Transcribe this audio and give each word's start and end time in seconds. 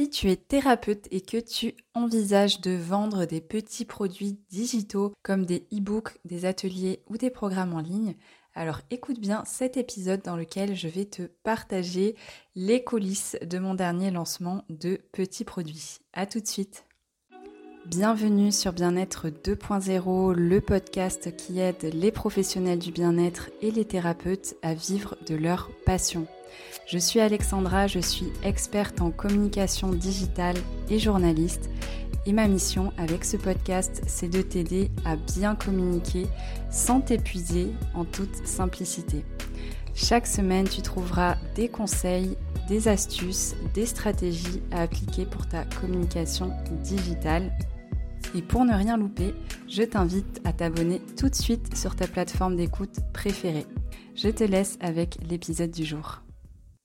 Si 0.00 0.08
tu 0.08 0.30
es 0.30 0.36
thérapeute 0.36 1.08
et 1.10 1.20
que 1.20 1.36
tu 1.36 1.74
envisages 1.92 2.62
de 2.62 2.70
vendre 2.70 3.26
des 3.26 3.42
petits 3.42 3.84
produits 3.84 4.38
digitaux 4.48 5.12
comme 5.22 5.44
des 5.44 5.66
e-books, 5.74 6.18
des 6.24 6.46
ateliers 6.46 7.02
ou 7.10 7.18
des 7.18 7.28
programmes 7.28 7.74
en 7.74 7.82
ligne, 7.82 8.14
alors 8.54 8.80
écoute 8.90 9.20
bien 9.20 9.44
cet 9.44 9.76
épisode 9.76 10.22
dans 10.22 10.36
lequel 10.36 10.74
je 10.74 10.88
vais 10.88 11.04
te 11.04 11.24
partager 11.42 12.16
les 12.54 12.82
coulisses 12.82 13.36
de 13.42 13.58
mon 13.58 13.74
dernier 13.74 14.10
lancement 14.10 14.64
de 14.70 14.98
petits 15.12 15.44
produits. 15.44 15.98
A 16.14 16.24
tout 16.24 16.40
de 16.40 16.48
suite. 16.48 16.86
Bienvenue 17.84 18.52
sur 18.52 18.72
Bien-être 18.72 19.28
2.0, 19.28 20.32
le 20.32 20.60
podcast 20.62 21.36
qui 21.36 21.58
aide 21.58 21.90
les 21.92 22.10
professionnels 22.10 22.78
du 22.78 22.90
bien-être 22.90 23.50
et 23.60 23.70
les 23.70 23.84
thérapeutes 23.84 24.56
à 24.62 24.72
vivre 24.72 25.18
de 25.28 25.34
leur 25.34 25.68
passion. 25.84 26.26
Je 26.86 26.98
suis 26.98 27.20
Alexandra, 27.20 27.86
je 27.86 28.00
suis 28.00 28.32
experte 28.42 29.00
en 29.00 29.10
communication 29.10 29.90
digitale 29.90 30.56
et 30.88 30.98
journaliste. 30.98 31.70
Et 32.26 32.32
ma 32.32 32.48
mission 32.48 32.92
avec 32.98 33.24
ce 33.24 33.36
podcast, 33.36 34.02
c'est 34.06 34.28
de 34.28 34.42
t'aider 34.42 34.90
à 35.04 35.16
bien 35.16 35.54
communiquer 35.54 36.26
sans 36.70 37.00
t'épuiser 37.00 37.72
en 37.94 38.04
toute 38.04 38.46
simplicité. 38.46 39.24
Chaque 39.94 40.26
semaine, 40.26 40.68
tu 40.68 40.82
trouveras 40.82 41.36
des 41.54 41.68
conseils, 41.68 42.36
des 42.68 42.88
astuces, 42.88 43.54
des 43.74 43.86
stratégies 43.86 44.62
à 44.70 44.82
appliquer 44.82 45.26
pour 45.26 45.46
ta 45.46 45.64
communication 45.64 46.52
digitale. 46.82 47.52
Et 48.34 48.42
pour 48.42 48.64
ne 48.64 48.74
rien 48.74 48.96
louper, 48.96 49.34
je 49.68 49.82
t'invite 49.82 50.40
à 50.44 50.52
t'abonner 50.52 51.00
tout 51.16 51.28
de 51.28 51.34
suite 51.34 51.76
sur 51.76 51.96
ta 51.96 52.06
plateforme 52.06 52.56
d'écoute 52.56 53.00
préférée. 53.12 53.66
Je 54.14 54.28
te 54.28 54.44
laisse 54.44 54.78
avec 54.80 55.18
l'épisode 55.28 55.70
du 55.70 55.84
jour. 55.84 56.22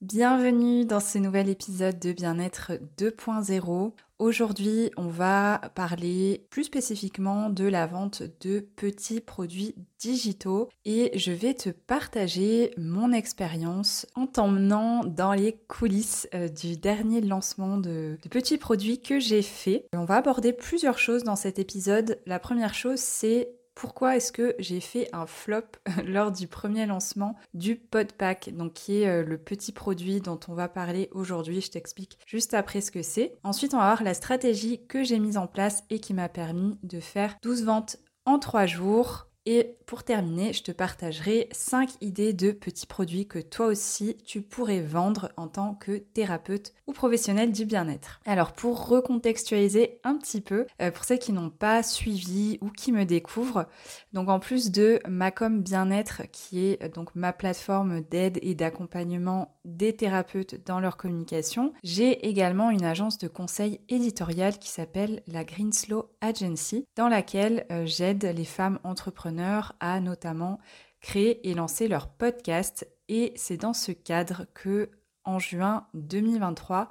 Bienvenue 0.01 0.83
dans 0.83 0.99
ce 0.99 1.17
nouvel 1.17 1.47
épisode 1.47 1.97
de 1.99 2.11
Bien-être 2.11 2.73
2.0. 2.97 3.93
Aujourd'hui, 4.19 4.91
on 4.97 5.07
va 5.07 5.71
parler 5.73 6.45
plus 6.49 6.65
spécifiquement 6.65 7.49
de 7.49 7.63
la 7.63 7.87
vente 7.87 8.21
de 8.41 8.59
petits 8.59 9.21
produits 9.21 9.73
digitaux 9.97 10.67
et 10.83 11.17
je 11.17 11.31
vais 11.31 11.53
te 11.53 11.69
partager 11.69 12.73
mon 12.77 13.13
expérience 13.13 14.05
en 14.15 14.27
t'emmenant 14.27 15.05
dans 15.05 15.31
les 15.31 15.53
coulisses 15.69 16.27
euh, 16.33 16.49
du 16.49 16.75
dernier 16.75 17.21
lancement 17.21 17.77
de, 17.77 18.17
de 18.21 18.29
petits 18.29 18.57
produits 18.57 19.01
que 19.01 19.21
j'ai 19.21 19.41
fait. 19.41 19.85
On 19.93 20.03
va 20.03 20.17
aborder 20.17 20.51
plusieurs 20.51 20.99
choses 20.99 21.23
dans 21.23 21.37
cet 21.37 21.57
épisode. 21.57 22.19
La 22.25 22.39
première 22.39 22.73
chose, 22.73 22.99
c'est 22.99 23.55
pourquoi 23.75 24.15
est-ce 24.15 24.31
que 24.31 24.55
j'ai 24.57 24.79
fait 24.79 25.09
un 25.13 25.27
flop 25.27 25.63
lors 26.05 26.31
du 26.31 26.47
premier 26.47 26.85
lancement 26.85 27.35
du 27.53 27.75
Podpack, 27.75 28.51
donc 28.55 28.73
qui 28.73 29.01
est 29.01 29.07
euh, 29.07 29.23
le 29.23 29.37
petit 29.37 29.71
produit 29.71 30.21
dont 30.21 30.39
on 30.47 30.53
va 30.53 30.67
parler 30.67 31.09
aujourd'hui. 31.11 31.61
Je 31.61 31.71
t'explique 31.71 32.17
juste 32.25 32.53
après 32.53 32.81
ce 32.81 32.91
que 32.91 33.03
c'est. 33.03 33.37
Ensuite, 33.43 33.73
on 33.73 33.77
va 33.77 33.87
voir 33.87 34.03
la 34.03 34.13
stratégie 34.13 34.85
que 34.87 35.03
j'ai 35.03 35.19
mise 35.19 35.37
en 35.37 35.47
place 35.47 35.83
et 35.89 35.99
qui 35.99 36.13
m'a 36.13 36.29
permis 36.29 36.79
de 36.83 36.99
faire 36.99 37.35
12 37.43 37.65
ventes 37.65 37.97
en 38.25 38.39
3 38.39 38.65
jours 38.65 39.27
et 39.45 39.77
pour 39.85 40.03
terminer, 40.03 40.53
je 40.53 40.63
te 40.63 40.71
partagerai 40.71 41.49
5 41.51 41.91
idées 42.01 42.33
de 42.33 42.51
petits 42.51 42.87
produits 42.87 43.27
que 43.27 43.37
toi 43.37 43.67
aussi 43.67 44.17
tu 44.25 44.41
pourrais 44.41 44.81
vendre 44.81 45.31
en 45.37 45.47
tant 45.47 45.75
que 45.75 45.97
thérapeute 45.97 46.73
ou 46.87 46.93
professionnel 46.93 47.51
du 47.51 47.65
bien-être. 47.65 48.19
Alors 48.25 48.53
pour 48.53 48.87
recontextualiser 48.87 49.99
un 50.03 50.17
petit 50.17 50.41
peu, 50.41 50.65
euh, 50.81 50.89
pour 50.89 51.05
ceux 51.05 51.17
qui 51.17 51.31
n'ont 51.31 51.51
pas 51.51 51.83
suivi 51.83 52.57
ou 52.61 52.69
qui 52.69 52.91
me 52.91 53.05
découvrent, 53.05 53.67
donc 54.13 54.29
en 54.29 54.39
plus 54.39 54.71
de 54.71 54.99
Macom 55.07 55.61
Bien-être 55.61 56.23
qui 56.31 56.65
est 56.65 56.83
euh, 56.83 56.89
donc 56.89 57.13
ma 57.13 57.31
plateforme 57.31 58.01
d'aide 58.01 58.39
et 58.41 58.55
d'accompagnement 58.55 59.54
des 59.65 59.95
thérapeutes 59.95 60.65
dans 60.65 60.79
leur 60.79 60.95
communication, 60.95 61.73
j'ai 61.83 62.27
également 62.27 62.69
une 62.69 62.85
agence 62.85 63.17
de 63.17 63.27
conseil 63.27 63.81
éditorial 63.89 64.57
qui 64.57 64.69
s'appelle 64.69 65.23
la 65.27 65.43
Greenslow 65.43 66.09
Agency 66.21 66.85
dans 66.95 67.09
laquelle 67.09 67.65
euh, 67.71 67.85
j'aide 67.85 68.23
les 68.23 68.45
femmes 68.45 68.79
entrepreneurs 68.83 69.75
à 69.79 69.99
notamment 69.99 70.59
créer 71.01 71.47
et 71.49 71.53
lancer 71.53 71.87
leur 71.87 72.07
podcast. 72.07 72.87
Et 73.09 73.33
c'est 73.35 73.57
dans 73.57 73.73
ce 73.73 73.91
cadre 73.91 74.45
que, 74.53 74.89
en 75.23 75.39
juin 75.39 75.87
2023, 75.93 76.89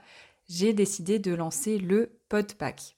j'ai 0.49 0.73
décidé 0.73 1.19
de 1.19 1.35
lancer 1.35 1.79
le 1.79 2.19
Podpack. 2.29 2.97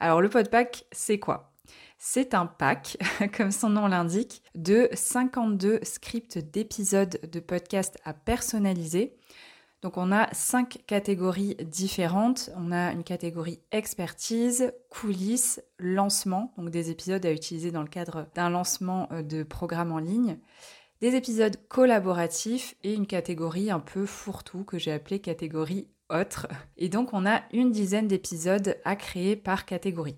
Alors 0.00 0.20
le 0.20 0.28
Podpack, 0.28 0.84
c'est 0.92 1.18
quoi? 1.18 1.52
C'est 1.98 2.32
un 2.34 2.46
pack, 2.46 2.96
comme 3.36 3.50
son 3.50 3.70
nom 3.70 3.88
l'indique, 3.88 4.42
de 4.54 4.88
52 4.92 5.80
scripts 5.82 6.38
d'épisodes 6.38 7.20
de 7.30 7.40
podcast 7.40 7.98
à 8.04 8.14
personnaliser 8.14 9.18
donc 9.80 9.96
on 9.96 10.10
a 10.10 10.32
cinq 10.34 10.82
catégories 10.86 11.54
différentes. 11.56 12.50
On 12.56 12.72
a 12.72 12.92
une 12.92 13.04
catégorie 13.04 13.60
expertise, 13.70 14.72
coulisses, 14.90 15.62
lancement, 15.78 16.52
donc 16.58 16.70
des 16.70 16.90
épisodes 16.90 17.24
à 17.24 17.32
utiliser 17.32 17.70
dans 17.70 17.82
le 17.82 17.88
cadre 17.88 18.26
d'un 18.34 18.50
lancement 18.50 19.08
euh, 19.12 19.22
de 19.22 19.44
programme 19.44 19.92
en 19.92 19.98
ligne, 19.98 20.38
des 21.00 21.14
épisodes 21.14 21.56
collaboratifs 21.68 22.74
et 22.82 22.92
une 22.92 23.06
catégorie 23.06 23.70
un 23.70 23.78
peu 23.78 24.04
fourre-tout 24.04 24.64
que 24.64 24.78
j'ai 24.78 24.90
appelée 24.90 25.20
catégorie 25.20 25.86
autre. 26.10 26.48
Et 26.76 26.88
donc 26.88 27.10
on 27.12 27.24
a 27.24 27.42
une 27.52 27.70
dizaine 27.70 28.08
d'épisodes 28.08 28.76
à 28.84 28.96
créer 28.96 29.36
par 29.36 29.64
catégorie. 29.64 30.16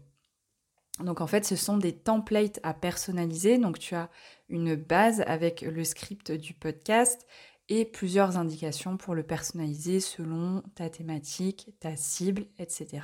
Donc 1.05 1.21
en 1.21 1.27
fait, 1.27 1.45
ce 1.45 1.57
sont 1.57 1.79
des 1.79 1.93
templates 1.93 2.61
à 2.63 2.75
personnaliser. 2.75 3.59
Donc 3.59 3.79
tu 3.79 3.95
as 3.95 4.11
une 4.49 4.75
base 4.75 5.23
avec 5.27 5.63
le 5.63 5.85
script 5.85 6.33
du 6.33 6.55
podcast 6.55 7.27
et 7.69 7.85
plusieurs 7.85 8.37
indications 8.37 8.97
pour 8.97 9.15
le 9.15 9.23
personnaliser 9.23 10.01
selon 10.01 10.63
ta 10.75 10.91
thématique, 10.91 11.73
ta 11.79 11.97
cible, 11.97 12.47
etc. 12.59 13.01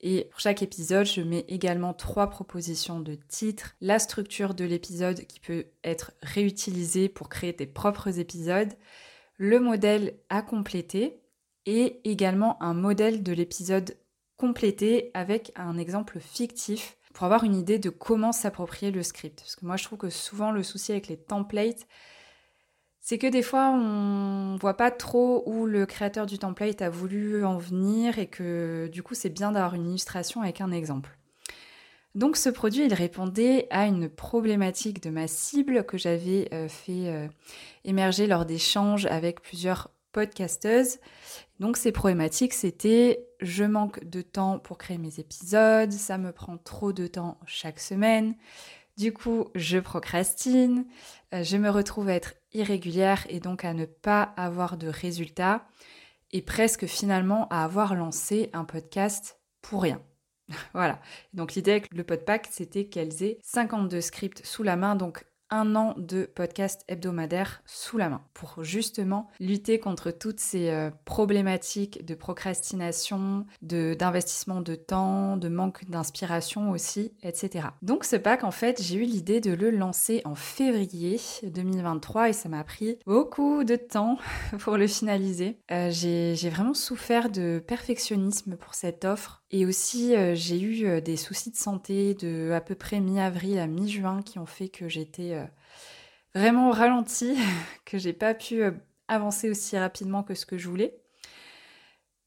Et 0.00 0.26
pour 0.30 0.40
chaque 0.40 0.62
épisode, 0.62 1.06
je 1.06 1.22
mets 1.22 1.44
également 1.48 1.94
trois 1.94 2.28
propositions 2.28 3.00
de 3.00 3.14
titres, 3.14 3.76
la 3.80 3.98
structure 3.98 4.54
de 4.54 4.64
l'épisode 4.64 5.20
qui 5.26 5.40
peut 5.40 5.66
être 5.82 6.12
réutilisée 6.22 7.08
pour 7.08 7.28
créer 7.28 7.54
tes 7.54 7.66
propres 7.66 8.18
épisodes, 8.18 8.72
le 9.36 9.60
modèle 9.60 10.18
à 10.28 10.42
compléter 10.42 11.20
et 11.66 12.00
également 12.08 12.62
un 12.62 12.74
modèle 12.74 13.22
de 13.22 13.32
l'épisode 13.32 13.96
complété 14.36 15.10
avec 15.14 15.52
un 15.56 15.78
exemple 15.78 16.20
fictif 16.20 16.97
pour 17.14 17.24
avoir 17.24 17.44
une 17.44 17.54
idée 17.54 17.78
de 17.78 17.90
comment 17.90 18.32
s'approprier 18.32 18.90
le 18.90 19.02
script. 19.02 19.40
Parce 19.40 19.56
que 19.56 19.66
moi, 19.66 19.76
je 19.76 19.84
trouve 19.84 19.98
que 19.98 20.10
souvent 20.10 20.50
le 20.50 20.62
souci 20.62 20.92
avec 20.92 21.08
les 21.08 21.16
templates, 21.16 21.86
c'est 23.00 23.18
que 23.18 23.26
des 23.26 23.42
fois, 23.42 23.70
on 23.70 24.56
voit 24.60 24.76
pas 24.76 24.90
trop 24.90 25.42
où 25.46 25.66
le 25.66 25.86
créateur 25.86 26.26
du 26.26 26.38
template 26.38 26.82
a 26.82 26.90
voulu 26.90 27.44
en 27.44 27.56
venir 27.56 28.18
et 28.18 28.26
que 28.26 28.88
du 28.92 29.02
coup, 29.02 29.14
c'est 29.14 29.30
bien 29.30 29.52
d'avoir 29.52 29.74
une 29.74 29.88
illustration 29.88 30.42
avec 30.42 30.60
un 30.60 30.70
exemple. 30.70 31.16
Donc 32.14 32.36
ce 32.36 32.48
produit, 32.48 32.84
il 32.84 32.94
répondait 32.94 33.66
à 33.70 33.86
une 33.86 34.08
problématique 34.08 35.02
de 35.02 35.10
ma 35.10 35.26
cible 35.26 35.84
que 35.84 35.96
j'avais 35.96 36.48
euh, 36.52 36.68
fait 36.68 37.08
euh, 37.08 37.28
émerger 37.84 38.26
lors 38.26 38.44
d'échanges 38.44 39.06
avec 39.06 39.40
plusieurs 39.40 39.90
podcasteuses. 40.12 40.98
Donc 41.60 41.76
ces 41.76 41.92
problématiques, 41.92 42.54
c'était 42.54 43.26
je 43.40 43.64
manque 43.64 44.04
de 44.04 44.22
temps 44.22 44.58
pour 44.58 44.78
créer 44.78 44.98
mes 44.98 45.20
épisodes, 45.20 45.92
ça 45.92 46.18
me 46.18 46.32
prend 46.32 46.56
trop 46.58 46.92
de 46.92 47.06
temps 47.06 47.38
chaque 47.46 47.80
semaine, 47.80 48.34
du 48.98 49.12
coup, 49.12 49.46
je 49.54 49.78
procrastine, 49.78 50.84
euh, 51.32 51.44
je 51.44 51.56
me 51.56 51.70
retrouve 51.70 52.08
à 52.08 52.14
être 52.14 52.34
irrégulière 52.52 53.24
et 53.28 53.38
donc 53.38 53.64
à 53.64 53.72
ne 53.72 53.84
pas 53.84 54.22
avoir 54.36 54.76
de 54.76 54.88
résultats 54.88 55.68
et 56.32 56.42
presque 56.42 56.86
finalement 56.86 57.46
à 57.48 57.62
avoir 57.62 57.94
lancé 57.94 58.50
un 58.52 58.64
podcast 58.64 59.38
pour 59.62 59.82
rien. 59.82 60.02
voilà. 60.74 61.00
Donc 61.32 61.54
l'idée 61.54 61.70
avec 61.70 61.94
le 61.94 62.02
podpack, 62.02 62.48
c'était 62.50 62.86
qu'elles 62.86 63.22
aient 63.22 63.38
52 63.44 64.00
scripts 64.00 64.44
sous 64.44 64.64
la 64.64 64.74
main, 64.74 64.96
donc 64.96 65.24
un 65.50 65.74
an 65.74 65.94
de 65.96 66.24
podcast 66.34 66.84
hebdomadaire 66.88 67.62
sous 67.66 67.98
la 67.98 68.08
main 68.08 68.22
pour 68.34 68.64
justement 68.64 69.28
lutter 69.40 69.78
contre 69.78 70.10
toutes 70.10 70.40
ces 70.40 70.70
euh, 70.70 70.90
problématiques 71.04 72.04
de 72.04 72.14
procrastination, 72.14 73.46
d'investissement 73.62 74.60
de 74.60 74.74
temps, 74.74 75.36
de 75.36 75.48
manque 75.48 75.88
d'inspiration 75.88 76.70
aussi, 76.70 77.12
etc. 77.22 77.68
Donc 77.82 78.04
ce 78.04 78.16
pack, 78.16 78.44
en 78.44 78.50
fait, 78.50 78.82
j'ai 78.82 78.96
eu 78.96 79.04
l'idée 79.04 79.40
de 79.40 79.52
le 79.52 79.70
lancer 79.70 80.22
en 80.24 80.34
février 80.34 81.20
2023 81.42 82.30
et 82.30 82.32
ça 82.32 82.48
m'a 82.48 82.64
pris 82.64 82.98
beaucoup 83.06 83.64
de 83.64 83.76
temps 83.76 84.18
pour 84.58 84.76
le 84.76 84.86
finaliser. 84.86 85.58
Euh, 85.70 85.90
j'ai 85.90 86.50
vraiment 86.50 86.74
souffert 86.74 87.30
de 87.30 87.62
perfectionnisme 87.66 88.56
pour 88.56 88.74
cette 88.74 89.04
offre 89.04 89.42
et 89.50 89.66
aussi 89.66 90.14
euh, 90.14 90.34
j'ai 90.34 90.60
eu 90.60 91.00
des 91.00 91.16
soucis 91.16 91.50
de 91.50 91.56
santé 91.56 92.14
de 92.14 92.52
à 92.52 92.60
peu 92.60 92.74
près 92.74 93.00
mi-avril 93.00 93.58
à 93.58 93.66
mi-juin 93.66 94.22
qui 94.22 94.38
ont 94.38 94.46
fait 94.46 94.68
que 94.68 94.88
j'étais 94.88 95.34
euh, 95.34 95.44
vraiment 96.34 96.70
ralenti, 96.70 97.36
que 97.84 97.98
j'ai 97.98 98.12
pas 98.12 98.34
pu 98.34 98.62
euh, 98.62 98.72
avancer 99.08 99.50
aussi 99.50 99.78
rapidement 99.78 100.22
que 100.22 100.34
ce 100.34 100.46
que 100.46 100.58
je 100.58 100.68
voulais. 100.68 101.00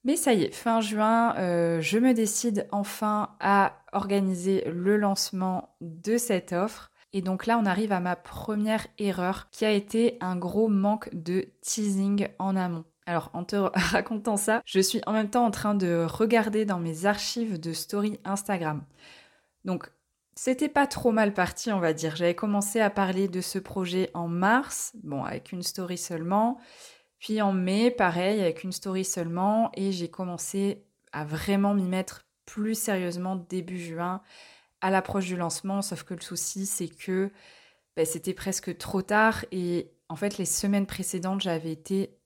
Mais 0.03 0.15
ça 0.15 0.33
y 0.33 0.43
est, 0.43 0.53
fin 0.53 0.81
juin, 0.81 1.35
euh, 1.37 1.79
je 1.79 1.99
me 1.99 2.13
décide 2.13 2.67
enfin 2.71 3.35
à 3.39 3.83
organiser 3.93 4.63
le 4.65 4.97
lancement 4.97 5.75
de 5.79 6.17
cette 6.17 6.53
offre. 6.53 6.91
Et 7.13 7.21
donc 7.21 7.45
là, 7.45 7.59
on 7.59 7.65
arrive 7.65 7.91
à 7.91 7.99
ma 7.99 8.15
première 8.15 8.87
erreur 8.97 9.49
qui 9.51 9.63
a 9.63 9.71
été 9.71 10.17
un 10.21 10.35
gros 10.35 10.69
manque 10.69 11.13
de 11.13 11.49
teasing 11.61 12.29
en 12.39 12.55
amont. 12.55 12.85
Alors 13.11 13.29
en 13.33 13.43
te 13.43 13.57
racontant 13.73 14.37
ça, 14.37 14.61
je 14.63 14.79
suis 14.79 15.01
en 15.05 15.11
même 15.11 15.29
temps 15.29 15.45
en 15.45 15.51
train 15.51 15.75
de 15.75 16.07
regarder 16.09 16.63
dans 16.63 16.79
mes 16.79 17.05
archives 17.05 17.59
de 17.59 17.73
story 17.73 18.21
Instagram. 18.23 18.85
Donc 19.65 19.91
c'était 20.33 20.69
pas 20.69 20.87
trop 20.87 21.11
mal 21.11 21.33
parti, 21.33 21.73
on 21.73 21.81
va 21.81 21.91
dire. 21.91 22.15
J'avais 22.15 22.35
commencé 22.35 22.79
à 22.79 22.89
parler 22.89 23.27
de 23.27 23.41
ce 23.41 23.59
projet 23.59 24.09
en 24.13 24.29
mars, 24.29 24.93
bon, 25.03 25.25
avec 25.25 25.51
une 25.51 25.61
story 25.61 25.97
seulement. 25.97 26.57
Puis 27.19 27.41
en 27.41 27.51
mai, 27.51 27.91
pareil, 27.91 28.39
avec 28.39 28.63
une 28.63 28.71
story 28.71 29.03
seulement. 29.03 29.71
Et 29.75 29.91
j'ai 29.91 30.09
commencé 30.09 30.85
à 31.11 31.25
vraiment 31.25 31.73
m'y 31.73 31.89
mettre 31.89 32.25
plus 32.45 32.75
sérieusement 32.75 33.35
début 33.35 33.77
juin, 33.77 34.21
à 34.79 34.89
l'approche 34.89 35.25
du 35.25 35.35
lancement. 35.35 35.81
Sauf 35.81 36.03
que 36.03 36.13
le 36.13 36.21
souci, 36.21 36.65
c'est 36.65 36.87
que 36.87 37.29
ben, 37.97 38.05
c'était 38.05 38.33
presque 38.33 38.77
trop 38.77 39.01
tard. 39.01 39.43
Et 39.51 39.91
en 40.07 40.15
fait, 40.15 40.37
les 40.37 40.45
semaines 40.45 40.87
précédentes, 40.87 41.41
j'avais 41.41 41.73
été 41.73 42.20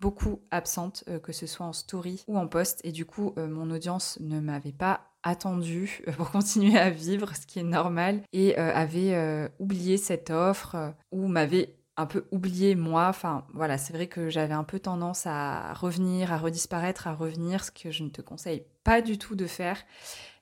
beaucoup 0.00 0.40
absente, 0.50 1.04
euh, 1.08 1.18
que 1.18 1.32
ce 1.32 1.46
soit 1.46 1.66
en 1.66 1.72
story 1.72 2.24
ou 2.26 2.38
en 2.38 2.46
post. 2.46 2.80
Et 2.84 2.92
du 2.92 3.04
coup, 3.04 3.34
euh, 3.36 3.46
mon 3.46 3.70
audience 3.70 4.18
ne 4.20 4.40
m'avait 4.40 4.72
pas 4.72 5.02
attendu 5.22 6.02
euh, 6.08 6.12
pour 6.12 6.30
continuer 6.32 6.78
à 6.78 6.90
vivre, 6.90 7.34
ce 7.36 7.46
qui 7.46 7.58
est 7.58 7.64
normal, 7.64 8.22
et 8.32 8.56
avait 8.56 9.50
oublié 9.58 9.96
cette 9.96 10.30
offre 10.30 10.94
ou 11.12 11.28
m'avait 11.28 11.76
un 11.96 12.06
peu 12.06 12.26
oublié 12.30 12.74
moi. 12.74 13.08
Enfin 13.08 13.44
voilà, 13.52 13.76
c'est 13.78 13.92
vrai 13.92 14.06
que 14.06 14.30
j'avais 14.30 14.54
un 14.54 14.64
peu 14.64 14.80
tendance 14.80 15.26
à 15.26 15.74
revenir, 15.74 16.32
à 16.32 16.38
redisparaître, 16.38 17.06
à 17.06 17.14
revenir, 17.14 17.64
ce 17.64 17.70
que 17.70 17.90
je 17.90 18.02
ne 18.02 18.08
te 18.08 18.22
conseille 18.22 18.64
pas 18.84 19.02
du 19.02 19.18
tout 19.18 19.36
de 19.36 19.46
faire. 19.46 19.82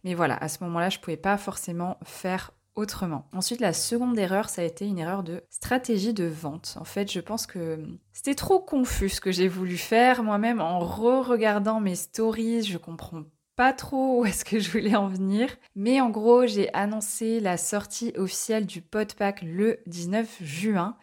Mais 0.05 0.15
voilà, 0.15 0.37
à 0.37 0.49
ce 0.49 0.63
moment-là, 0.65 0.91
je 0.91 1.01
pouvais 1.01 1.17
pas 1.17 1.37
forcément 1.37 1.99
faire 2.05 2.53
autrement. 2.79 3.27
Ensuite, 3.33 3.61
la 3.61 3.73
seconde 3.73 4.19
erreur, 4.19 4.49
ça 4.49 4.63
a 4.63 4.65
été 4.65 4.87
une 4.87 4.99
erreur 4.99 5.25
de 5.25 5.43
stratégie 5.51 6.15
de 6.15 6.25
vente. 6.25 6.77
En 6.81 6.85
fait, 6.85 7.11
je 7.11 7.21
pense 7.21 7.47
que 7.47 7.85
c'était 8.13 8.37
trop 8.37 8.61
confus 8.61 9.09
ce 9.09 9.21
que 9.21 9.33
j'ai 9.33 9.49
voulu 9.49 9.77
faire. 9.77 10.23
Moi-même, 10.23 10.61
en 10.61 10.79
re-regardant 10.79 11.81
mes 11.81 11.97
stories, 11.97 12.63
je 12.63 12.79
comprends 12.79 13.25
pas 13.57 13.73
trop 13.73 14.21
où 14.21 14.25
est-ce 14.25 14.45
que 14.45 14.61
je 14.61 14.71
voulais 14.71 14.95
en 14.95 15.09
venir. 15.09 15.49
Mais 15.75 16.01
en 16.01 16.11
gros, 16.11 16.47
j'ai 16.47 16.73
annoncé 16.73 17.41
la 17.41 17.57
sortie 17.57 18.13
officielle 18.17 18.67
du 18.67 18.81
Podpack 18.81 19.43
le 19.43 19.81
19 19.87 20.39
juin. 20.41 20.97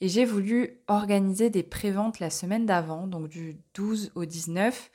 Et 0.00 0.08
j'ai 0.08 0.24
voulu 0.24 0.80
organiser 0.88 1.50
des 1.50 1.62
préventes 1.62 2.18
la 2.18 2.30
semaine 2.30 2.66
d'avant, 2.66 3.06
donc 3.06 3.28
du 3.28 3.60
12 3.74 4.10
au 4.16 4.24
19, 4.24 4.90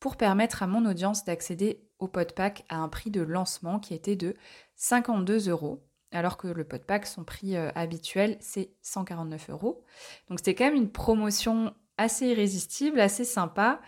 pour 0.00 0.16
permettre 0.16 0.62
à 0.62 0.66
mon 0.66 0.86
audience 0.86 1.24
d'accéder 1.24 1.84
au 1.98 2.08
Podpack 2.08 2.64
à 2.68 2.76
un 2.76 2.88
prix 2.88 3.10
de 3.10 3.20
lancement 3.20 3.78
qui 3.78 3.94
était 3.94 4.16
de 4.16 4.36
52 4.76 5.48
euros, 5.48 5.84
alors 6.12 6.36
que 6.36 6.48
le 6.48 6.64
Podpack, 6.64 7.06
son 7.06 7.24
prix 7.24 7.56
euh, 7.56 7.70
habituel, 7.74 8.36
c'est 8.40 8.70
149 8.82 9.50
euros. 9.50 9.84
Donc 10.28 10.38
c'était 10.38 10.54
quand 10.54 10.66
même 10.66 10.74
une 10.74 10.90
promotion 10.90 11.74
assez 11.98 12.26
irrésistible, 12.26 13.00
assez 13.00 13.24
sympa. 13.24 13.80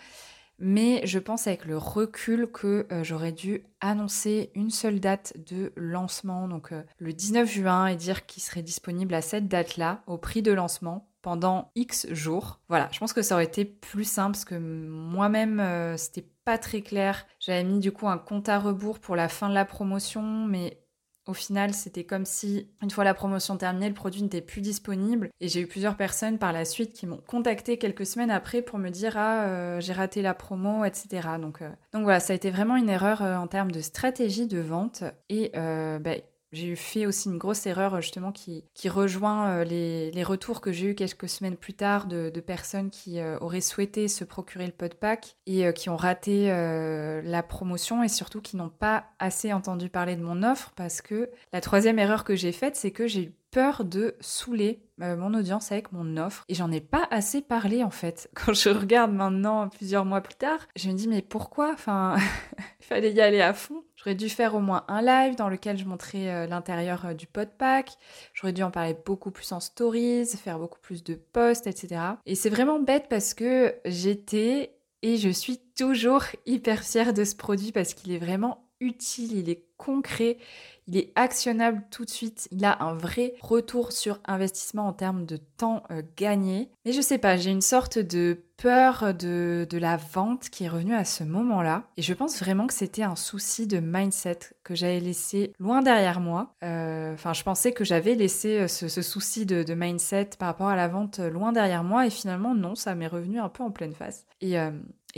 Mais 0.58 1.06
je 1.06 1.18
pense 1.18 1.46
avec 1.46 1.66
le 1.66 1.76
recul 1.76 2.46
que 2.50 2.86
euh, 2.90 3.04
j'aurais 3.04 3.32
dû 3.32 3.64
annoncer 3.80 4.50
une 4.54 4.70
seule 4.70 5.00
date 5.00 5.34
de 5.36 5.72
lancement, 5.76 6.48
donc 6.48 6.72
euh, 6.72 6.82
le 6.98 7.12
19 7.12 7.48
juin, 7.48 7.86
et 7.88 7.96
dire 7.96 8.24
qu'il 8.24 8.42
serait 8.42 8.62
disponible 8.62 9.12
à 9.12 9.20
cette 9.20 9.48
date-là, 9.48 10.02
au 10.06 10.16
prix 10.16 10.40
de 10.40 10.52
lancement, 10.52 11.10
pendant 11.26 11.72
X 11.74 12.06
jours. 12.12 12.60
Voilà, 12.68 12.88
je 12.92 13.00
pense 13.00 13.12
que 13.12 13.20
ça 13.20 13.34
aurait 13.34 13.46
été 13.46 13.64
plus 13.64 14.04
simple 14.04 14.34
parce 14.34 14.44
que 14.44 14.54
moi-même, 14.54 15.60
c'était 15.96 16.24
pas 16.44 16.56
très 16.56 16.82
clair. 16.82 17.26
J'avais 17.40 17.64
mis 17.64 17.80
du 17.80 17.90
coup 17.90 18.06
un 18.06 18.16
compte 18.16 18.48
à 18.48 18.60
rebours 18.60 19.00
pour 19.00 19.16
la 19.16 19.28
fin 19.28 19.48
de 19.48 19.54
la 19.54 19.64
promotion, 19.64 20.22
mais 20.22 20.86
au 21.26 21.34
final, 21.34 21.74
c'était 21.74 22.04
comme 22.04 22.24
si, 22.24 22.68
une 22.80 22.90
fois 22.90 23.02
la 23.02 23.12
promotion 23.12 23.56
terminée, 23.56 23.88
le 23.88 23.94
produit 23.94 24.22
n'était 24.22 24.40
plus 24.40 24.60
disponible. 24.60 25.30
Et 25.40 25.48
j'ai 25.48 25.60
eu 25.60 25.66
plusieurs 25.66 25.96
personnes 25.96 26.38
par 26.38 26.52
la 26.52 26.64
suite 26.64 26.92
qui 26.92 27.06
m'ont 27.06 27.20
contacté 27.26 27.78
quelques 27.78 28.06
semaines 28.06 28.30
après 28.30 28.62
pour 28.62 28.78
me 28.78 28.90
dire 28.90 29.14
Ah, 29.16 29.46
euh, 29.46 29.80
j'ai 29.80 29.92
raté 29.92 30.22
la 30.22 30.34
promo, 30.34 30.84
etc. 30.84 31.28
Donc, 31.40 31.62
euh, 31.62 31.70
donc 31.92 32.04
voilà, 32.04 32.20
ça 32.20 32.32
a 32.32 32.36
été 32.36 32.50
vraiment 32.50 32.76
une 32.76 32.88
erreur 32.88 33.22
euh, 33.22 33.36
en 33.36 33.48
termes 33.48 33.72
de 33.72 33.80
stratégie 33.80 34.46
de 34.46 34.60
vente. 34.60 35.02
Et 35.28 35.50
bah, 35.54 36.14
j'ai 36.52 36.76
fait 36.76 37.06
aussi 37.06 37.28
une 37.28 37.38
grosse 37.38 37.66
erreur 37.66 38.00
justement 38.00 38.32
qui, 38.32 38.64
qui 38.74 38.88
rejoint 38.88 39.48
euh, 39.48 39.64
les, 39.64 40.10
les, 40.12 40.22
retours 40.22 40.60
que 40.60 40.72
j'ai 40.72 40.86
eu 40.86 40.94
quelques 40.94 41.28
semaines 41.28 41.56
plus 41.56 41.74
tard 41.74 42.06
de, 42.06 42.30
personnes 42.40 42.90
qui 42.90 43.18
euh, 43.18 43.38
auraient 43.40 43.60
souhaité 43.60 44.06
se 44.06 44.22
procurer 44.22 44.66
le 44.66 44.72
podpack 44.72 45.36
et 45.46 45.66
euh, 45.66 45.72
qui 45.72 45.90
ont 45.90 45.96
raté 45.96 46.46
la 46.46 47.42
promotion 47.42 48.02
et 48.02 48.08
surtout 48.08 48.40
qui 48.40 48.56
n'ont 48.56 48.68
pas 48.68 49.06
assez 49.18 49.52
entendu 49.52 49.88
parler 49.88 50.16
de 50.16 50.22
mon 50.22 50.42
offre 50.42 50.72
parce 50.76 51.02
que 51.02 51.30
la 51.52 51.60
troisième 51.60 51.98
erreur 51.98 52.24
que 52.24 52.36
j'ai 52.36 52.52
faite 52.52 52.76
c'est 52.76 52.90
que 52.90 53.06
j'ai 53.06 53.24
eu 53.24 53.32
peur 53.50 53.84
de 53.84 54.16
saouler 54.20 54.82
mon 54.98 55.34
audience 55.34 55.72
avec 55.72 55.92
mon 55.92 56.16
offre 56.16 56.44
et 56.48 56.54
j'en 56.54 56.70
ai 56.70 56.80
pas 56.80 57.06
assez 57.10 57.42
parlé 57.42 57.82
en 57.82 57.90
fait. 57.90 58.30
Quand 58.34 58.52
je 58.52 58.68
regarde 58.68 59.12
maintenant 59.12 59.68
plusieurs 59.68 60.04
mois 60.04 60.20
plus 60.20 60.34
tard, 60.34 60.60
je 60.76 60.88
me 60.88 60.94
dis 60.94 61.08
mais 61.08 61.22
pourquoi? 61.22 61.72
Enfin, 61.72 62.16
il 62.80 62.84
fallait 62.84 63.12
y 63.12 63.20
aller 63.20 63.40
à 63.40 63.54
fond. 63.54 63.82
J'aurais 64.06 64.14
dû 64.14 64.28
faire 64.28 64.54
au 64.54 64.60
moins 64.60 64.84
un 64.86 65.02
live 65.02 65.34
dans 65.34 65.48
lequel 65.48 65.76
je 65.76 65.84
montrais 65.84 66.28
euh, 66.28 66.46
l'intérieur 66.46 67.06
euh, 67.06 67.12
du 67.12 67.26
podpack. 67.26 67.90
J'aurais 68.34 68.52
dû 68.52 68.62
en 68.62 68.70
parler 68.70 68.94
beaucoup 69.04 69.32
plus 69.32 69.50
en 69.50 69.58
stories, 69.58 70.26
faire 70.26 70.60
beaucoup 70.60 70.78
plus 70.78 71.02
de 71.02 71.16
posts, 71.16 71.66
etc. 71.66 72.02
Et 72.24 72.36
c'est 72.36 72.48
vraiment 72.48 72.78
bête 72.78 73.06
parce 73.10 73.34
que 73.34 73.74
j'étais 73.84 74.76
et 75.02 75.16
je 75.16 75.28
suis 75.28 75.58
toujours 75.76 76.22
hyper 76.46 76.84
fière 76.84 77.14
de 77.14 77.24
ce 77.24 77.34
produit 77.34 77.72
parce 77.72 77.94
qu'il 77.94 78.12
est 78.12 78.18
vraiment 78.18 78.68
utile, 78.78 79.36
il 79.36 79.50
est 79.50 79.64
concret, 79.76 80.38
il 80.86 80.96
est 80.96 81.12
actionnable 81.14 81.82
tout 81.90 82.04
de 82.04 82.10
suite, 82.10 82.48
il 82.52 82.64
a 82.64 82.82
un 82.82 82.94
vrai 82.94 83.34
retour 83.40 83.92
sur 83.92 84.20
investissement 84.24 84.86
en 84.86 84.92
termes 84.92 85.26
de 85.26 85.36
temps 85.36 85.82
euh, 85.90 86.02
gagné. 86.16 86.70
Mais 86.84 86.92
je 86.92 87.00
sais 87.00 87.18
pas, 87.18 87.36
j'ai 87.36 87.50
une 87.50 87.62
sorte 87.62 87.98
de 87.98 88.42
peur 88.56 89.12
de, 89.12 89.66
la 89.72 89.96
vente 89.96 90.48
qui 90.48 90.64
est 90.64 90.68
revenue 90.68 90.94
à 90.94 91.04
ce 91.04 91.24
moment-là. 91.24 91.84
Et 91.96 92.02
je 92.02 92.14
pense 92.14 92.38
vraiment 92.38 92.66
que 92.66 92.72
c'était 92.72 93.02
un 93.02 93.16
souci 93.16 93.66
de 93.66 93.78
mindset 93.78 94.38
que 94.64 94.74
j'avais 94.74 95.00
laissé 95.00 95.52
loin 95.58 95.82
derrière 95.82 96.20
moi. 96.20 96.54
Euh, 96.62 97.12
enfin, 97.14 97.32
je 97.32 97.42
pensais 97.42 97.72
que 97.72 97.84
j'avais 97.84 98.14
laissé 98.14 98.60
euh, 98.60 98.68
ce, 98.68 99.02
souci 99.02 99.44
de, 99.44 99.74
mindset 99.74 100.30
par 100.38 100.48
rapport 100.48 100.68
à 100.68 100.76
la 100.76 100.88
vente 100.88 101.18
loin 101.18 101.52
derrière 101.52 101.84
moi. 101.84 102.06
Et 102.06 102.10
finalement, 102.10 102.54
non, 102.54 102.74
ça 102.74 102.94
m'est 102.94 103.06
revenu 103.06 103.38
un 103.40 103.48
peu 103.48 103.62
en 103.62 103.70
pleine 103.70 103.94
face. 103.94 104.24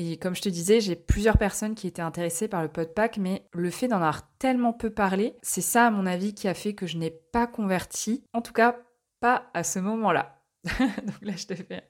Et 0.01 0.17
comme 0.17 0.37
je 0.37 0.43
te 0.43 0.49
disais, 0.49 0.81
j'ai 0.81 0.95
plusieurs 0.95 1.39
personnes 1.39 1.75
qui 1.75 1.89
étaient 1.89 2.03
intéressées 2.03 2.47
par 2.47 2.63
le 2.63 2.69
podpack, 2.69 3.19
mais 3.19 3.49
le 3.53 3.69
fait 3.69 3.89
d'en 3.89 3.97
avoir 3.97 4.31
tellement 4.39 4.73
peu 4.73 4.91
parlé, 4.91 5.35
c'est 5.43 5.61
ça 5.61 5.89
à 5.89 5.91
mon 5.91 6.07
avis 6.07 6.35
qui 6.35 6.47
a 6.47 6.55
fait 6.55 6.73
que 6.73 6.87
je 6.87 6.97
n'ai 6.97 7.11
pas 7.11 7.49
converti. 7.49 8.23
En 8.33 8.41
tout 8.41 8.53
cas, 8.53 8.77
pas 9.19 9.51
à 9.55 9.65
ce 9.65 9.81
moment-là. 9.81 10.41
Donc 10.79 11.21
là, 11.21 11.33
je 11.35 11.47
te 11.47 11.55
fais 11.57 11.83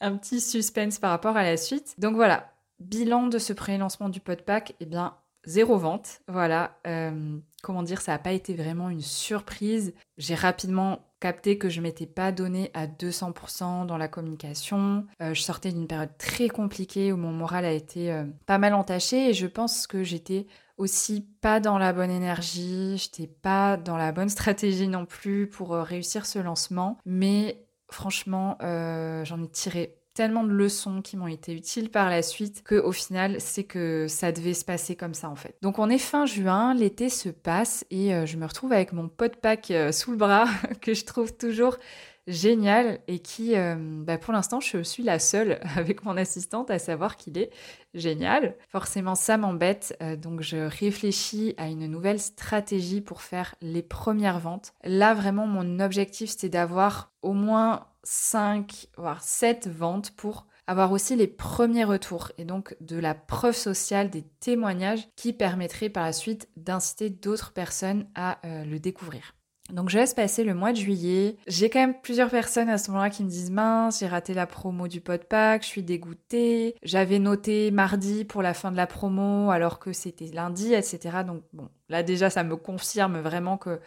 un 0.00 0.16
petit 0.16 0.40
suspense 0.40 0.98
par 0.98 1.10
rapport 1.10 1.36
à 1.36 1.44
la 1.44 1.56
suite. 1.56 1.94
Donc 1.98 2.16
voilà, 2.16 2.52
bilan 2.80 3.28
de 3.28 3.38
ce 3.38 3.52
pré-lancement 3.52 4.08
du 4.08 4.18
podpack, 4.18 4.74
eh 4.80 4.86
bien, 4.86 5.16
zéro 5.44 5.78
vente. 5.78 6.22
Voilà, 6.26 6.80
euh, 6.88 7.38
comment 7.62 7.84
dire, 7.84 8.00
ça 8.00 8.10
n'a 8.10 8.18
pas 8.18 8.32
été 8.32 8.54
vraiment 8.54 8.90
une 8.90 9.00
surprise. 9.00 9.94
J'ai 10.18 10.34
rapidement 10.34 11.06
capté 11.24 11.56
que 11.56 11.70
je 11.70 11.80
m'étais 11.80 12.04
pas 12.04 12.32
donné 12.32 12.70
à 12.74 12.86
200% 12.86 13.86
dans 13.86 13.96
la 13.96 14.08
communication. 14.08 15.06
Euh, 15.22 15.32
je 15.32 15.40
sortais 15.40 15.72
d'une 15.72 15.86
période 15.86 16.14
très 16.18 16.48
compliquée 16.48 17.12
où 17.12 17.16
mon 17.16 17.32
moral 17.32 17.64
a 17.64 17.72
été 17.72 18.12
euh, 18.12 18.24
pas 18.44 18.58
mal 18.58 18.74
entaché 18.74 19.30
et 19.30 19.32
je 19.32 19.46
pense 19.46 19.86
que 19.86 20.04
j'étais 20.04 20.46
aussi 20.76 21.26
pas 21.40 21.60
dans 21.60 21.78
la 21.78 21.94
bonne 21.94 22.10
énergie, 22.10 22.98
j'étais 22.98 23.26
pas 23.26 23.78
dans 23.78 23.96
la 23.96 24.12
bonne 24.12 24.28
stratégie 24.38 24.86
non 24.86 25.06
plus 25.06 25.48
pour 25.48 25.72
euh, 25.72 25.82
réussir 25.82 26.26
ce 26.26 26.38
lancement. 26.40 26.98
Mais 27.06 27.64
franchement, 27.88 28.58
j'en 28.60 29.42
ai 29.42 29.48
tiré 29.50 29.96
tellement 30.14 30.44
de 30.44 30.50
leçons 30.50 31.02
qui 31.02 31.16
m'ont 31.16 31.26
été 31.26 31.52
utiles 31.52 31.90
par 31.90 32.08
la 32.08 32.22
suite 32.22 32.62
que 32.62 32.76
au 32.76 32.92
final 32.92 33.36
c'est 33.40 33.64
que 33.64 34.06
ça 34.08 34.32
devait 34.32 34.54
se 34.54 34.64
passer 34.64 34.94
comme 34.94 35.12
ça 35.14 35.28
en 35.28 35.34
fait. 35.34 35.56
Donc 35.60 35.78
on 35.78 35.90
est 35.90 35.98
fin 35.98 36.24
juin, 36.24 36.72
l'été 36.72 37.08
se 37.08 37.28
passe 37.28 37.84
et 37.90 38.14
euh, 38.14 38.24
je 38.24 38.36
me 38.36 38.46
retrouve 38.46 38.72
avec 38.72 38.92
mon 38.92 39.08
pot 39.08 39.30
de 39.30 39.36
pack 39.36 39.70
euh, 39.70 39.92
sous 39.92 40.12
le 40.12 40.16
bras 40.16 40.46
que 40.80 40.94
je 40.94 41.04
trouve 41.04 41.36
toujours 41.36 41.76
génial 42.26 43.00
et 43.08 43.18
qui 43.18 43.56
euh, 43.56 43.76
bah, 43.78 44.18
pour 44.18 44.32
l'instant 44.32 44.60
je 44.60 44.82
suis 44.82 45.02
la 45.02 45.18
seule 45.18 45.60
avec 45.76 46.04
mon 46.04 46.16
assistante 46.16 46.70
à 46.70 46.78
savoir 46.78 47.16
qu'il 47.16 47.38
est 47.38 47.50
génial. 47.94 48.56
Forcément 48.68 49.14
ça 49.14 49.36
m'embête 49.36 49.98
donc 50.22 50.40
je 50.40 50.56
réfléchis 50.56 51.54
à 51.58 51.68
une 51.68 51.86
nouvelle 51.86 52.20
stratégie 52.20 53.00
pour 53.00 53.22
faire 53.22 53.54
les 53.60 53.82
premières 53.82 54.40
ventes. 54.40 54.74
Là 54.84 55.14
vraiment 55.14 55.46
mon 55.46 55.80
objectif 55.80 56.30
c'est 56.36 56.48
d'avoir 56.48 57.12
au 57.22 57.32
moins 57.32 57.86
5 58.04 58.88
voire 58.96 59.22
7 59.22 59.68
ventes 59.68 60.10
pour 60.12 60.46
avoir 60.66 60.92
aussi 60.92 61.16
les 61.16 61.26
premiers 61.26 61.84
retours 61.84 62.32
et 62.38 62.44
donc 62.44 62.76
de 62.80 62.96
la 62.98 63.14
preuve 63.14 63.56
sociale, 63.56 64.10
des 64.10 64.24
témoignages 64.40 65.08
qui 65.16 65.32
permettraient 65.32 65.90
par 65.90 66.04
la 66.04 66.12
suite 66.12 66.48
d'inciter 66.56 67.10
d'autres 67.10 67.52
personnes 67.52 68.06
à 68.14 68.38
euh, 68.46 68.64
le 68.64 68.78
découvrir. 68.78 69.34
Donc 69.74 69.90
je 69.90 69.98
laisse 69.98 70.14
passer 70.14 70.44
le 70.44 70.54
mois 70.54 70.70
de 70.70 70.76
juillet. 70.76 71.36
J'ai 71.48 71.68
quand 71.68 71.80
même 71.80 72.00
plusieurs 72.00 72.30
personnes 72.30 72.68
à 72.68 72.78
ce 72.78 72.92
moment-là 72.92 73.10
qui 73.10 73.24
me 73.24 73.28
disent 73.28 73.50
mince, 73.50 73.98
j'ai 73.98 74.06
raté 74.06 74.32
la 74.32 74.46
promo 74.46 74.86
du 74.86 75.00
podpack, 75.00 75.62
je 75.62 75.66
suis 75.66 75.82
dégoûtée. 75.82 76.76
J'avais 76.84 77.18
noté 77.18 77.72
mardi 77.72 78.24
pour 78.24 78.40
la 78.40 78.54
fin 78.54 78.70
de 78.70 78.76
la 78.76 78.86
promo 78.86 79.50
alors 79.50 79.80
que 79.80 79.92
c'était 79.92 80.26
lundi, 80.26 80.72
etc. 80.74 81.24
Donc 81.26 81.42
bon, 81.52 81.68
là 81.88 82.04
déjà 82.04 82.30
ça 82.30 82.44
me 82.44 82.54
confirme 82.54 83.18
vraiment 83.18 83.58
que 83.58 83.80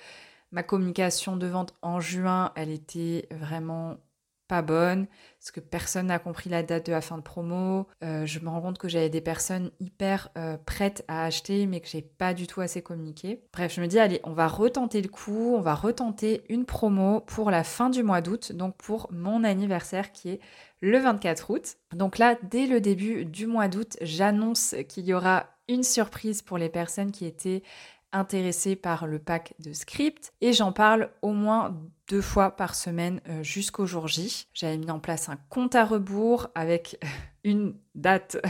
ma 0.51 0.61
communication 0.61 1.37
de 1.37 1.47
vente 1.47 1.73
en 1.81 2.01
juin, 2.01 2.51
elle 2.55 2.69
était 2.69 3.29
vraiment 3.31 3.95
pas 4.47 4.61
bonne, 4.61 5.07
parce 5.39 5.51
que 5.51 5.59
personne 5.59 6.07
n'a 6.07 6.19
compris 6.19 6.49
la 6.49 6.63
date 6.63 6.87
de 6.87 6.91
la 6.91 7.01
fin 7.01 7.17
de 7.17 7.21
promo. 7.21 7.87
Euh, 8.03 8.25
je 8.25 8.39
me 8.39 8.49
rends 8.49 8.61
compte 8.61 8.77
que 8.77 8.87
j'avais 8.87 9.09
des 9.09 9.21
personnes 9.21 9.71
hyper 9.79 10.29
euh, 10.37 10.57
prêtes 10.65 11.03
à 11.07 11.25
acheter, 11.25 11.65
mais 11.65 11.79
que 11.79 11.87
j'ai 11.87 12.01
pas 12.01 12.33
du 12.33 12.47
tout 12.47 12.61
assez 12.61 12.81
communiqué. 12.81 13.41
Bref, 13.53 13.73
je 13.75 13.81
me 13.81 13.87
dis, 13.87 13.99
allez, 13.99 14.19
on 14.23 14.33
va 14.33 14.47
retenter 14.47 15.01
le 15.01 15.09
coup, 15.09 15.55
on 15.55 15.61
va 15.61 15.75
retenter 15.75 16.43
une 16.49 16.65
promo 16.65 17.21
pour 17.21 17.51
la 17.51 17.63
fin 17.63 17.89
du 17.89 18.03
mois 18.03 18.21
d'août, 18.21 18.51
donc 18.53 18.75
pour 18.77 19.07
mon 19.11 19.43
anniversaire 19.43 20.11
qui 20.11 20.29
est 20.29 20.39
le 20.81 20.97
24 20.97 21.49
août. 21.51 21.75
Donc 21.93 22.17
là, 22.17 22.37
dès 22.43 22.67
le 22.67 22.81
début 22.81 23.25
du 23.25 23.47
mois 23.47 23.67
d'août, 23.67 23.97
j'annonce 24.01 24.75
qu'il 24.87 25.05
y 25.05 25.13
aura 25.13 25.47
une 25.67 25.83
surprise 25.83 26.41
pour 26.41 26.57
les 26.57 26.69
personnes 26.69 27.11
qui 27.11 27.25
étaient 27.25 27.63
intéressée 28.11 28.75
par 28.75 29.07
le 29.07 29.19
pack 29.19 29.53
de 29.59 29.73
script 29.73 30.33
et 30.41 30.53
j'en 30.53 30.71
parle 30.71 31.09
au 31.21 31.31
moins 31.31 31.75
deux 32.07 32.21
fois 32.21 32.51
par 32.51 32.75
semaine 32.75 33.21
euh, 33.27 33.43
jusqu'au 33.43 33.85
jour 33.85 34.07
J. 34.07 34.47
J'avais 34.53 34.77
mis 34.77 34.91
en 34.91 34.99
place 34.99 35.29
un 35.29 35.37
compte 35.49 35.75
à 35.75 35.85
rebours 35.85 36.47
avec 36.55 36.99
une 37.43 37.75
date. 37.95 38.37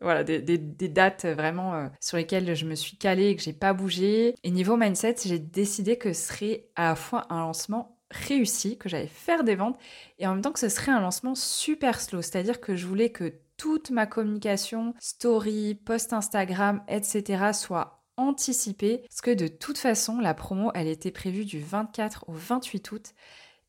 Voilà, 0.00 0.22
des, 0.22 0.38
dates 0.38 1.26
vraiment 1.26 1.74
euh, 1.74 1.88
sur 1.98 2.18
lesquelles 2.18 2.54
je 2.54 2.66
me 2.66 2.76
suis 2.76 2.96
calée 2.96 3.30
et 3.30 3.34
que 3.34 3.42
j'ai 3.42 3.52
pas 3.52 3.72
bougé. 3.72 4.36
Et 4.44 4.52
niveau 4.52 4.76
mindset, 4.76 5.16
j'ai 5.24 5.40
décidé 5.40 5.98
que 5.98 6.12
ce 6.12 6.28
serait 6.28 6.68
à 6.76 6.90
la 6.90 6.94
fois 6.94 7.26
un 7.30 7.40
lancement 7.40 7.98
réussi, 8.12 8.78
que 8.78 8.88
j'allais 8.88 9.08
faire 9.08 9.42
des 9.42 9.56
ventes, 9.56 9.76
et 10.20 10.28
en 10.28 10.34
même 10.34 10.42
temps 10.42 10.52
que 10.52 10.60
ce 10.60 10.68
serait 10.68 10.92
un 10.92 11.00
lancement 11.00 11.34
super 11.34 12.00
slow. 12.00 12.22
C'est-à-dire 12.22 12.60
que 12.60 12.76
je 12.76 12.86
voulais 12.86 13.10
que 13.10 13.34
toute 13.56 13.90
ma 13.90 14.06
communication, 14.06 14.94
story, 15.00 15.74
post 15.74 16.12
Instagram, 16.12 16.80
etc. 16.88 17.50
soit 17.52 17.97
anticiper, 18.18 18.98
parce 19.08 19.22
que 19.22 19.30
de 19.30 19.48
toute 19.48 19.78
façon, 19.78 20.18
la 20.18 20.34
promo, 20.34 20.70
elle 20.74 20.88
était 20.88 21.10
prévue 21.10 21.46
du 21.46 21.60
24 21.60 22.24
au 22.28 22.32
28 22.32 22.92
août. 22.92 23.14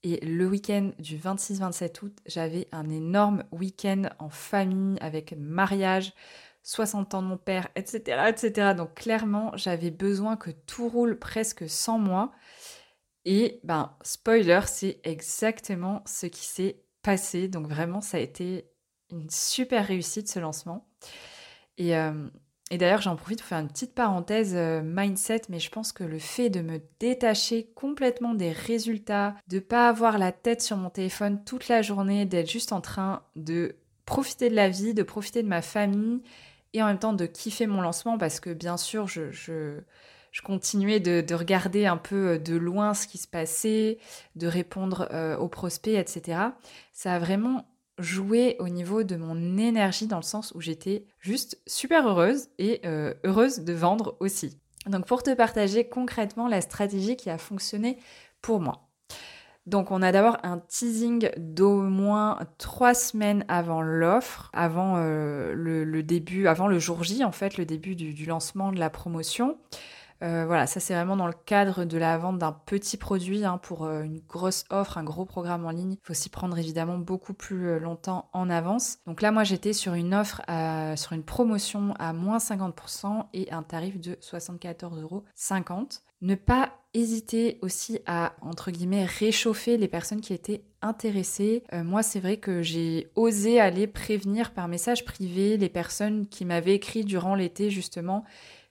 Et 0.04 0.26
le 0.26 0.48
week-end 0.48 0.92
du 1.00 1.18
26-27 1.18 2.04
août, 2.04 2.18
j'avais 2.26 2.68
un 2.72 2.90
énorme 2.90 3.44
week-end 3.52 4.04
en 4.20 4.30
famille 4.30 4.98
avec 5.02 5.36
mariage, 5.38 6.14
60 6.64 7.16
ans 7.16 7.22
de 7.22 7.28
mon 7.28 7.38
père, 7.38 7.68
etc. 7.76 8.30
etc. 8.30 8.74
Donc 8.76 8.96
clairement, 8.96 9.52
j'avais 9.56 9.92
besoin 9.92 10.36
que 10.36 10.52
tout 10.52 10.90
roule 10.90 11.20
presque 11.20 11.70
sans 11.70 12.00
moi. 12.00 12.32
Et 13.26 13.60
ben, 13.64 13.96
spoiler, 14.02 14.62
c'est 14.68 15.00
exactement 15.04 16.02
ce 16.06 16.26
qui 16.26 16.46
s'est 16.46 16.84
passé. 17.02 17.48
Donc 17.48 17.68
vraiment, 17.68 18.02
ça 18.02 18.18
a 18.18 18.22
été 18.22 18.72
une 19.12 19.30
super 19.30 19.86
réussite 19.86 20.30
ce 20.30 20.40
lancement. 20.40 20.88
Et, 21.78 21.96
euh, 21.98 22.30
et 22.72 22.78
d'ailleurs, 22.78 23.02
j'en 23.02 23.16
profite 23.16 23.40
pour 23.40 23.48
faire 23.48 23.60
une 23.60 23.68
petite 23.68 23.96
parenthèse 23.96 24.54
euh, 24.56 24.82
mindset, 24.84 25.42
mais 25.50 25.60
je 25.60 25.72
pense 25.72 25.92
que 25.92 26.04
le 26.04 26.20
fait 26.20 26.50
de 26.50 26.62
me 26.62 26.80
détacher 27.00 27.72
complètement 27.74 28.36
des 28.36 28.52
résultats, 28.52 29.36
de 29.48 29.60
pas 29.60 29.90
avoir 29.90 30.20
la 30.20 30.32
tête 30.32 30.62
sur 30.62 30.78
mon 30.78 30.92
téléphone 30.92 31.44
toute 31.44 31.68
la 31.68 31.82
journée, 31.82 32.26
d'être 32.26 32.50
juste 32.50 32.72
en 32.72 32.82
train 32.82 33.24
de 33.36 33.76
profiter 34.06 34.50
de 34.50 34.56
la 34.56 34.70
vie, 34.70 34.94
de 34.94 35.04
profiter 35.04 35.42
de 35.42 35.48
ma 35.48 35.64
famille 35.64 36.22
et 36.74 36.84
en 36.84 36.86
même 36.86 37.00
temps 37.00 37.14
de 37.14 37.26
kiffer 37.26 37.66
mon 37.66 37.82
lancement 37.82 38.18
parce 38.18 38.40
que 38.40 38.52
bien 38.52 38.78
sûr, 38.78 39.08
je, 39.08 39.82
continuais 40.44 41.00
de, 41.00 41.34
regarder 41.34 41.88
un 41.88 41.98
peu 41.98 42.34
euh, 42.34 42.38
de 42.38 42.56
loin 42.56 42.94
ce 42.94 43.08
qui 43.08 43.18
se 43.18 43.28
passait, 43.28 43.98
de 44.36 44.46
répondre 44.46 45.08
euh, 45.12 45.36
aux 45.38 45.48
prospects, 45.48 45.96
etc. 45.96 46.40
Ça 46.94 47.16
a 47.16 47.20
vraiment 47.20 47.66
jouer 48.00 48.56
au 48.60 48.70
niveau 48.70 49.04
de 49.04 49.16
mon 49.16 49.58
énergie 49.58 50.08
dans 50.08 50.18
le 50.18 50.24
sens 50.24 50.52
où 50.56 50.62
j'étais 50.62 51.06
juste 51.20 51.62
super 51.68 52.08
heureuse 52.08 52.48
et 52.58 52.82
euh, 52.86 53.14
heureuse 53.24 53.60
de 53.60 53.74
vendre 53.74 54.18
aussi. 54.20 54.60
Donc 54.88 55.06
pour 55.06 55.24
te 55.24 55.34
partager 55.34 55.88
concrètement 55.88 56.48
la 56.48 56.62
stratégie 56.62 57.16
qui 57.16 57.30
a 57.30 57.38
fonctionné 57.38 57.98
pour 58.42 58.60
moi. 58.60 58.90
Donc 59.66 59.92
on 59.92 60.02
a 60.02 60.12
d'abord 60.12 60.38
un 60.44 60.58
teasing 60.58 61.30
d'au 61.38 61.82
moins 61.82 62.40
trois 62.58 62.94
semaines 62.94 63.46
avant 63.48 63.82
l'offre, 63.82 64.50
avant 64.54 64.96
euh, 64.98 65.54
le, 65.54 66.02
début, 66.02 66.48
avant 66.48 66.68
le 66.68 66.80
jour 66.80 67.04
J 67.04 67.24
en 67.24 67.32
fait, 67.32 67.58
le 67.58 67.66
début 67.66 67.96
du 67.96 68.26
lancement 68.26 68.72
de 68.72 68.80
la 68.80 68.90
promotion. 68.90 69.58
Euh, 70.22 70.46
voilà, 70.46 70.68
ça 70.68 70.80
c'est 70.80 70.94
vraiment 70.94 71.16
dans 71.16 71.28
le 71.28 71.34
cadre 71.46 71.86
de 71.86 71.98
la 71.98 72.18
vente 72.18 72.40
d'un 72.40 72.52
petit 72.52 72.98
produit. 72.98 73.46
Hein, 73.46 73.58
pour 73.58 73.86
euh, 73.86 74.04
une 74.04 74.20
grosse 74.20 74.66
offre, 74.70 74.98
un 74.98 75.04
gros 75.04 75.26
programme 75.26 75.66
en 75.66 75.72
ligne, 75.72 75.94
il 75.94 76.06
faut 76.06 76.14
s'y 76.14 76.30
prendre 76.30 76.58
évidemment 76.58 76.98
beaucoup 76.98 77.34
plus 77.34 77.68
euh, 77.68 77.80
longtemps 77.80 78.30
en 78.34 78.50
avance. 78.50 79.00
Donc 79.06 79.22
là, 79.22 79.32
moi 79.32 79.44
j'étais 79.44 79.74
sur 79.74 79.94
une 79.94 80.14
offre, 80.14 80.42
sur 80.98 81.14
une 81.14 81.24
promotion 81.24 81.94
à 82.00 82.14
moins 82.14 82.38
50% 82.38 83.26
et 83.34 83.52
un 83.52 83.64
tarif 83.64 84.00
de 84.00 84.16
74,50 84.16 85.02
euros. 85.02 85.24
Ne 86.22 86.36
pas 86.36 86.74
hésiter 86.94 87.60
aussi 87.62 88.00
à, 88.06 88.34
entre 88.42 88.72
guillemets, 88.72 89.06
réchauffer 89.06 89.78
les 89.78 89.88
personnes 89.88 90.20
qui 90.20 90.34
étaient 90.34 90.64
intéressées. 90.82 91.64
moi, 91.72 92.04
c'est 92.04 92.20
vrai 92.20 92.38
que 92.38 92.62
j'ai 92.62 93.10
osé 93.16 93.60
aller 93.60 93.88
prévenir 93.88 94.54
par 94.54 94.68
message 94.68 95.06
privé 95.06 95.56
les 95.56 95.70
personnes 95.70 96.28
qui 96.28 96.44
m'avaient 96.44 96.76
écrit 96.76 97.06
durant 97.06 97.36
l'été, 97.36 97.70
justement, 97.70 98.26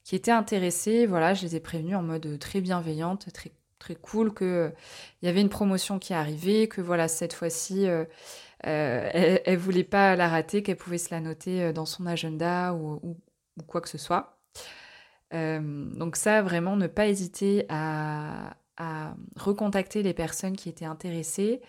qui 0.08 0.16
étaient 0.16 0.30
intéressés. 0.30 1.04
Voilà, 1.04 1.34
je 1.34 1.42
les 1.42 1.56
ai 1.56 1.60
prévenus 1.60 1.94
en 1.94 2.02
mode 2.02 2.38
très 2.38 2.62
bienveillante, 2.62 3.30
très, 3.34 3.52
très 3.78 3.94
cool, 3.94 4.32
qu'il 4.32 4.46
euh, 4.46 4.70
y 5.20 5.28
avait 5.28 5.42
une 5.42 5.50
promotion 5.50 5.98
qui 5.98 6.14
arrivait, 6.14 6.66
que 6.66 6.80
voilà, 6.80 7.08
cette 7.08 7.34
fois-ci, 7.34 7.86
euh, 7.86 8.06
euh, 8.66 9.10
elle, 9.12 9.42
ne 9.52 9.58
voulait 9.58 9.84
pas 9.84 10.16
la 10.16 10.28
rater, 10.30 10.62
qu'elle 10.62 10.78
pouvait 10.78 10.96
se 10.96 11.14
la 11.14 11.20
noter 11.20 11.74
dans 11.74 11.84
son 11.84 12.06
agenda 12.06 12.72
ou, 12.72 13.18
quoi 13.66 13.82
que 13.82 13.88
ce 13.90 13.98
soit. 13.98 14.38
donc 15.30 16.16
ça, 16.16 16.40
vraiment, 16.40 16.76
ne 16.76 16.86
pas 16.86 17.06
hésiter 17.06 17.66
à, 17.68 18.56
à 18.78 19.14
recontacter 19.36 20.02
les 20.02 20.14
personnes 20.14 20.56
qui 20.56 20.70
étaient 20.70 20.86
intéressées. 20.86 21.60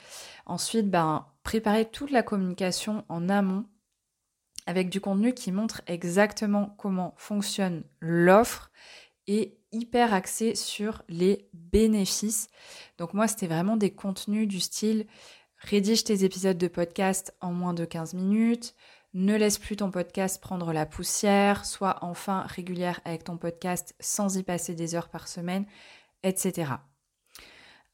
Ensuite, 0.46 0.90
ben, 0.90 1.26
préparer 1.44 1.84
toute 1.84 2.12
la 2.12 2.24
communication 2.24 3.04
en 3.10 3.28
amont 3.28 3.66
avec 4.66 4.90
du 4.90 5.02
contenu 5.02 5.34
qui 5.34 5.52
montre 5.52 5.82
exactement 5.88 6.76
comment 6.78 7.14
fonctionne 7.18 7.84
l'offre 8.00 8.72
et 9.28 9.58
hyper 9.72 10.14
axé 10.14 10.56
sur 10.56 11.04
les 11.10 11.48
bénéfices. 11.54 12.48
Donc 12.98 13.14
moi, 13.14 13.28
c'était 13.28 13.48
vraiment 13.48 13.78
des 13.78 13.92
contenus 13.92 14.48
du 14.48 14.60
style 14.60 15.06
rédige 15.60 16.04
tes 16.04 16.24
épisodes 16.24 16.58
de 16.58 16.68
podcast 16.68 17.36
en 17.42 17.52
moins 17.52 17.74
de 17.74 17.86
15 17.86 18.14
minutes, 18.14 18.76
ne 19.14 19.36
laisse 19.36 19.58
plus 19.58 19.76
ton 19.76 19.92
podcast 19.92 20.42
prendre 20.42 20.72
la 20.72 20.86
poussière, 20.86 21.66
sois 21.66 21.98
enfin 22.02 22.44
régulière 22.48 23.02
avec 23.06 23.24
ton 23.24 23.38
podcast 23.38 23.96
sans 24.00 24.38
y 24.38 24.44
passer 24.44 24.76
des 24.76 24.96
heures 24.96 25.10
par 25.10 25.28
semaine, 25.28 25.66
etc. 26.24 26.74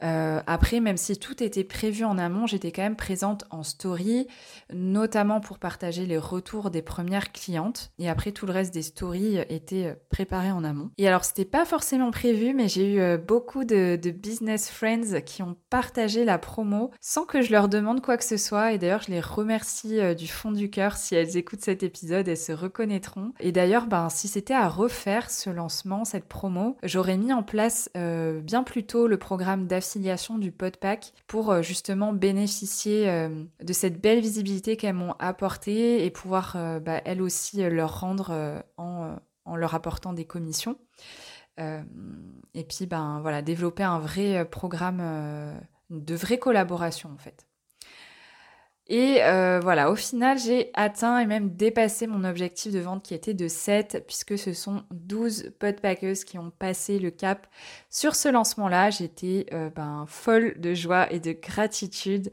Euh, 0.03 0.41
après, 0.45 0.79
même 0.79 0.97
si 0.97 1.17
tout 1.17 1.41
était 1.41 1.63
prévu 1.63 2.03
en 2.03 2.17
amont, 2.17 2.47
j'étais 2.47 2.71
quand 2.71 2.81
même 2.81 2.95
présente 2.95 3.45
en 3.49 3.63
story, 3.63 4.27
notamment 4.73 5.39
pour 5.39 5.57
partager 5.57 6.05
les 6.05 6.17
retours 6.17 6.69
des 6.69 6.81
premières 6.81 7.31
clientes. 7.31 7.91
Et 7.99 8.09
après, 8.09 8.31
tout 8.31 8.45
le 8.45 8.53
reste 8.53 8.73
des 8.73 8.81
stories 8.81 9.37
était 9.49 9.85
euh, 9.85 9.93
préparé 10.09 10.51
en 10.51 10.63
amont. 10.63 10.91
Et 10.97 11.07
alors, 11.07 11.23
c'était 11.23 11.45
pas 11.45 11.65
forcément 11.65 12.11
prévu, 12.11 12.53
mais 12.53 12.67
j'ai 12.67 12.93
eu 12.93 12.99
euh, 12.99 13.17
beaucoup 13.17 13.63
de, 13.63 13.95
business 14.15 14.69
friends 14.69 15.21
qui 15.25 15.41
ont 15.41 15.55
partagé 15.69 16.25
la 16.25 16.37
promo 16.37 16.91
sans 17.01 17.25
que 17.25 17.41
je 17.41 17.51
leur 17.51 17.67
demande 17.67 18.01
quoi 18.01 18.17
que 18.17 18.23
ce 18.23 18.37
soit. 18.37 18.71
Et 18.71 18.77
d'ailleurs, 18.77 19.01
je 19.01 19.11
les 19.11 19.19
remercie 19.19 20.15
du 20.15 20.27
fond 20.27 20.51
du 20.51 20.69
cœur 20.69 20.95
si 20.95 21.15
elles 21.15 21.37
écoutent 21.37 21.61
cet 21.61 21.83
épisode, 21.83 22.27
elles 22.27 22.37
se 22.37 22.51
reconnaîtront. 22.51 23.33
Et 23.39 23.51
d'ailleurs, 23.51 23.87
ben, 23.87 24.09
si 24.09 24.27
c'était 24.27 24.53
à 24.53 24.69
refaire 24.69 25.29
ce 25.29 25.49
lancement, 25.49 26.05
cette 26.05 26.25
promo, 26.25 26.77
j'aurais 26.83 27.17
mis 27.17 27.33
en 27.33 27.43
place 27.43 27.89
bien 27.95 28.63
plus 28.63 28.85
tôt 28.85 29.07
le 29.07 29.17
programme 29.17 29.67
d'affiliation 29.85 30.37
du 30.39 30.51
Podpack 30.51 31.13
pour 31.27 31.51
euh, 31.51 31.61
justement 31.61 32.11
bénéficier 32.11 33.09
euh, 33.09 33.43
de 33.63 33.73
cette 33.73 34.01
belle 34.01 34.19
visibilité 34.19 34.77
qu'elles 34.77 34.95
m'ont 34.95 35.15
apportée 35.19 36.05
et 36.05 36.11
pouvoir 36.11 36.55
euh, 36.55 36.79
bah, 36.79 37.01
elles 37.05 37.21
aussi 37.21 37.61
leur 37.69 37.99
rendre 37.99 38.63
en, 38.77 39.15
leur 39.55 39.75
apportant 39.75 40.13
des 40.13 40.25
commissions. 40.25 40.77
et 41.57 42.63
puis 42.63 42.87
ben 42.87 43.19
voilà, 43.21 43.41
développer 43.41 43.83
un 43.83 43.99
vrai 43.99 44.43
programme 44.45 45.01
de 45.89 46.15
vraie 46.15 46.39
collaboration 46.39 47.11
en 47.13 47.17
fait. 47.17 47.47
Et 48.87 49.23
euh, 49.23 49.59
voilà, 49.63 49.89
au 49.89 49.95
final, 49.95 50.37
j'ai 50.37 50.69
atteint 50.75 51.17
et 51.17 51.25
même 51.25 51.49
dépassé 51.55 52.05
mon 52.05 52.23
objectif 52.23 52.71
de 52.71 52.79
vente 52.79 53.03
qui 53.03 53.15
était 53.15 53.33
de 53.33 53.47
7, 53.47 54.03
puisque 54.05 54.37
ce 54.37 54.53
sont 54.53 54.83
12 54.91 55.53
podpackers 55.57 56.23
qui 56.25 56.37
ont 56.37 56.51
passé 56.51 56.99
le 56.99 57.09
cap. 57.09 57.47
Sur 57.89 58.15
ce 58.15 58.29
lancement-là, 58.29 58.91
j'étais 58.91 59.47
euh, 59.53 59.71
ben, 59.71 60.05
folle 60.07 60.59
de 60.59 60.75
joie 60.75 61.11
et 61.11 61.19
de 61.19 61.31
gratitude, 61.31 62.31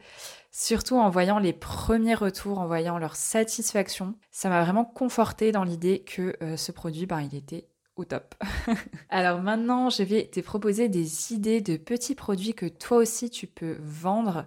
surtout 0.51 0.97
en 0.97 1.09
voyant 1.09 1.39
les 1.39 1.55
premiers 1.55 2.15
retours, 2.15 2.59
en 2.59 2.67
voyant 2.67 2.99
leur 2.99 3.17
satisfaction. 3.17 4.15
Ça 4.31 4.51
m'a 4.51 4.63
vraiment 4.63 4.85
conforté 4.85 5.53
dans 5.53 5.65
l'idée 5.65 6.01
que 6.01 6.37
euh, 6.43 6.59
ce 6.59 6.71
produit, 6.71 7.07
ben, 7.07 7.23
il 7.23 7.35
était 7.35 7.67
top. 8.01 8.35
Alors 9.11 9.41
maintenant, 9.41 9.91
je 9.91 10.03
vais 10.03 10.27
te 10.27 10.41
proposer 10.41 10.89
des 10.89 11.33
idées 11.33 11.61
de 11.61 11.77
petits 11.77 12.15
produits 12.15 12.55
que 12.55 12.67
toi 12.67 12.99
aussi 12.99 13.31
tu 13.31 13.47
peux 13.47 13.77
vendre. 13.81 14.47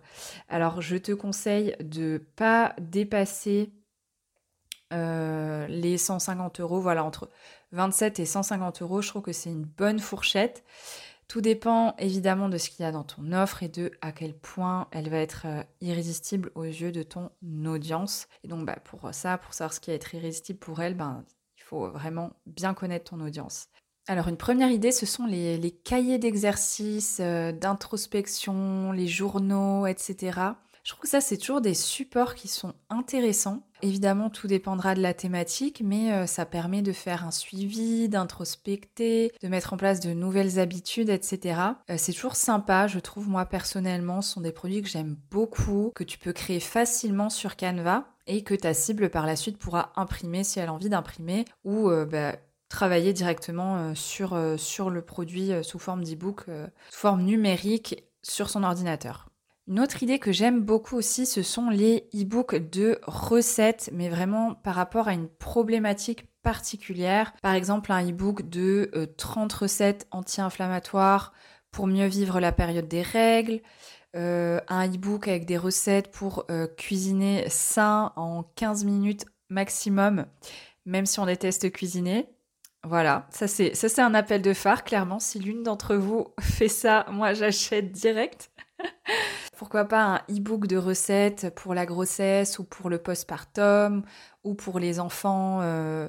Alors 0.50 0.82
je 0.82 0.98
te 0.98 1.12
conseille 1.12 1.76
de 1.80 2.24
pas 2.36 2.76
dépasser 2.80 3.72
euh, 4.94 5.68
les 5.68 5.98
150 5.98 6.60
euros. 6.60 6.80
Voilà, 6.80 7.04
entre 7.04 7.30
27 7.72 8.20
et 8.20 8.26
150 8.26 8.82
euros, 8.82 9.02
je 9.02 9.10
trouve 9.10 9.22
que 9.22 9.34
c'est 9.34 9.52
une 9.52 9.66
bonne 9.66 10.00
fourchette. 10.00 10.64
Tout 11.28 11.42
dépend 11.42 11.96
évidemment 11.98 12.50
de 12.50 12.58
ce 12.60 12.70
qu'il 12.70 12.84
y 12.84 12.88
a 12.88 12.92
dans 12.92 13.04
ton 13.04 13.32
offre 13.32 13.64
et 13.64 13.68
de 13.68 13.92
à 14.02 14.12
quel 14.12 14.36
point 14.36 14.88
elle 14.92 15.10
va 15.10 15.18
être 15.18 15.44
euh, 15.46 15.64
irrésistible 15.82 16.52
aux 16.54 16.66
yeux 16.66 16.92
de 16.92 17.02
ton 17.04 17.32
audience. 17.66 18.28
Et 18.44 18.48
donc 18.48 18.66
bah, 18.66 18.78
pour 18.84 19.10
ça, 19.12 19.38
pour 19.38 19.54
savoir 19.54 19.74
ce 19.74 19.80
qui 19.80 19.90
va 19.90 19.96
être 19.96 20.14
irrésistible 20.14 20.60
pour 20.60 20.82
elle, 20.82 20.94
ben, 20.94 21.24
faut 21.66 21.90
vraiment 21.90 22.32
bien 22.46 22.74
connaître 22.74 23.12
ton 23.12 23.20
audience. 23.22 23.68
Alors 24.08 24.28
une 24.28 24.38
première 24.38 24.70
idée, 24.70 24.92
ce 24.92 25.06
sont 25.06 25.26
les, 25.26 25.72
cahiers 25.84 26.20
d'exercice, 26.20 27.18
euh, 27.20 27.52
d'introspection, 27.52 28.92
les 28.92 29.08
journaux, 29.08 29.88
etc. 29.88 30.40
Je 30.84 30.92
trouve 30.92 31.02
que 31.02 31.10
ça, 31.10 31.22
c'est 31.22 31.38
toujours 31.38 31.62
des 31.62 31.74
supports 31.74 32.36
qui 32.36 32.48
sont 32.48 32.76
intéressants. 32.92 33.64
Évidemment, 33.82 34.30
tout 34.30 34.46
dépendra 34.46 34.94
de 34.94 35.02
la 35.02 35.16
thématique, 35.16 35.82
mais 35.84 36.12
euh, 36.12 36.28
ça 36.28 36.46
permet 36.46 36.84
de 36.84 36.92
faire 36.92 37.26
un 37.26 37.32
suivi, 37.32 38.08
d'introspecter, 38.08 39.32
de 39.42 39.48
mettre 39.48 39.74
en 39.74 39.78
place 39.78 40.00
de 40.00 40.14
nouvelles 40.14 40.60
habitudes, 40.60 41.10
etc. 41.10 41.60
Euh, 41.90 41.96
c'est 41.98 42.14
toujours 42.14 42.36
sympa, 42.36 42.86
je 42.86 43.00
trouve, 43.00 43.28
moi 43.28 43.48
personnellement, 43.48 44.22
ce 44.22 44.34
sont 44.34 44.42
des 44.42 44.52
produits 44.52 44.84
que 44.84 44.88
j'aime 44.88 45.18
beaucoup, 45.32 45.92
que 45.96 46.04
tu 46.04 46.20
peux 46.20 46.34
créer 46.34 46.60
facilement 46.60 47.32
sur 47.32 47.58
Canva 47.58 48.06
et 48.28 48.44
que 48.44 48.54
ta 48.54 48.74
cible 48.74 49.10
par 49.10 49.26
la 49.26 49.36
suite 49.36 49.58
pourra 49.58 49.92
imprimer 49.96 50.44
si 50.44 50.60
elle 50.60 50.70
a 50.70 50.74
envie 50.74 50.90
d'imprimer 50.90 51.46
ou 51.64 51.90
bah, 52.10 52.36
travailler 52.70 53.14
directement 53.14 53.94
sur, 53.96 54.38
sur 54.58 54.90
le 54.90 55.02
produit 55.02 55.52
sous 55.62 55.80
forme 55.80 56.04
d'e-book, 56.04 56.46
sous 56.90 57.00
forme 57.00 57.24
numérique 57.24 58.04
sur 58.24 58.50
son 58.50 58.64
ordinateur. 58.64 59.30
Une 59.68 59.80
autre 59.80 60.04
idée 60.04 60.20
que 60.20 60.32
j'aime 60.32 60.62
beaucoup 60.62 60.96
aussi, 60.96 61.26
ce 61.26 61.42
sont 61.42 61.72
les 61.72 62.08
e-books 62.14 62.56
de 62.70 63.00
recettes, 63.08 63.90
mais 63.94 64.10
vraiment 64.10 64.54
par 64.54 64.76
rapport 64.76 65.08
à 65.08 65.14
une 65.14 65.28
problématique 65.28 66.28
particulière. 66.44 67.34
Par 67.42 67.56
exemple, 67.56 67.92
un 67.92 68.08
e-book 68.08 68.48
de 68.48 68.92
30 69.18 69.52
euh, 69.52 69.58
recettes 69.62 70.08
anti-inflammatoires 70.12 71.34
pour 71.72 71.88
mieux 71.88 72.06
vivre 72.06 72.40
la 72.40 72.52
période 72.52 72.88
des 72.88 73.02
règles. 73.02 73.62
Euh, 74.16 74.62
un 74.70 74.88
e-book 74.88 75.28
avec 75.28 75.46
des 75.46 75.58
recettes 75.58 76.10
pour 76.10 76.46
euh, 76.50 76.68
cuisiner 76.68 77.50
sain 77.50 78.14
en 78.16 78.44
15 78.56 78.86
minutes 78.86 79.26
maximum, 79.50 80.26
même 80.86 81.06
si 81.06 81.20
on 81.20 81.26
déteste 81.26 81.70
cuisiner. 81.72 82.30
Voilà, 82.84 83.28
ça 83.32 83.48
c'est 83.48 83.76
ça 83.76 83.90
c'est 83.90 84.02
un 84.02 84.14
appel 84.14 84.42
de 84.42 84.54
phare 84.54 84.84
clairement. 84.84 85.20
Si 85.20 85.40
l'une 85.40 85.64
d'entre 85.64 85.96
vous 85.96 86.28
fait 86.40 86.70
ça, 86.70 87.06
moi 87.12 87.34
j'achète 87.34 87.92
direct. 87.92 88.52
Pourquoi 89.58 89.86
pas 89.86 90.04
un 90.04 90.18
e-book 90.30 90.68
de 90.68 90.78
recettes 90.78 91.54
pour 91.56 91.74
la 91.74 91.86
grossesse 91.86 92.60
ou 92.60 92.64
pour 92.64 92.90
le 92.90 92.98
postpartum 92.98 94.04
ou 94.44 94.54
pour 94.54 94.80
les 94.80 95.00
enfants, 95.00 95.60
euh, 95.62 96.08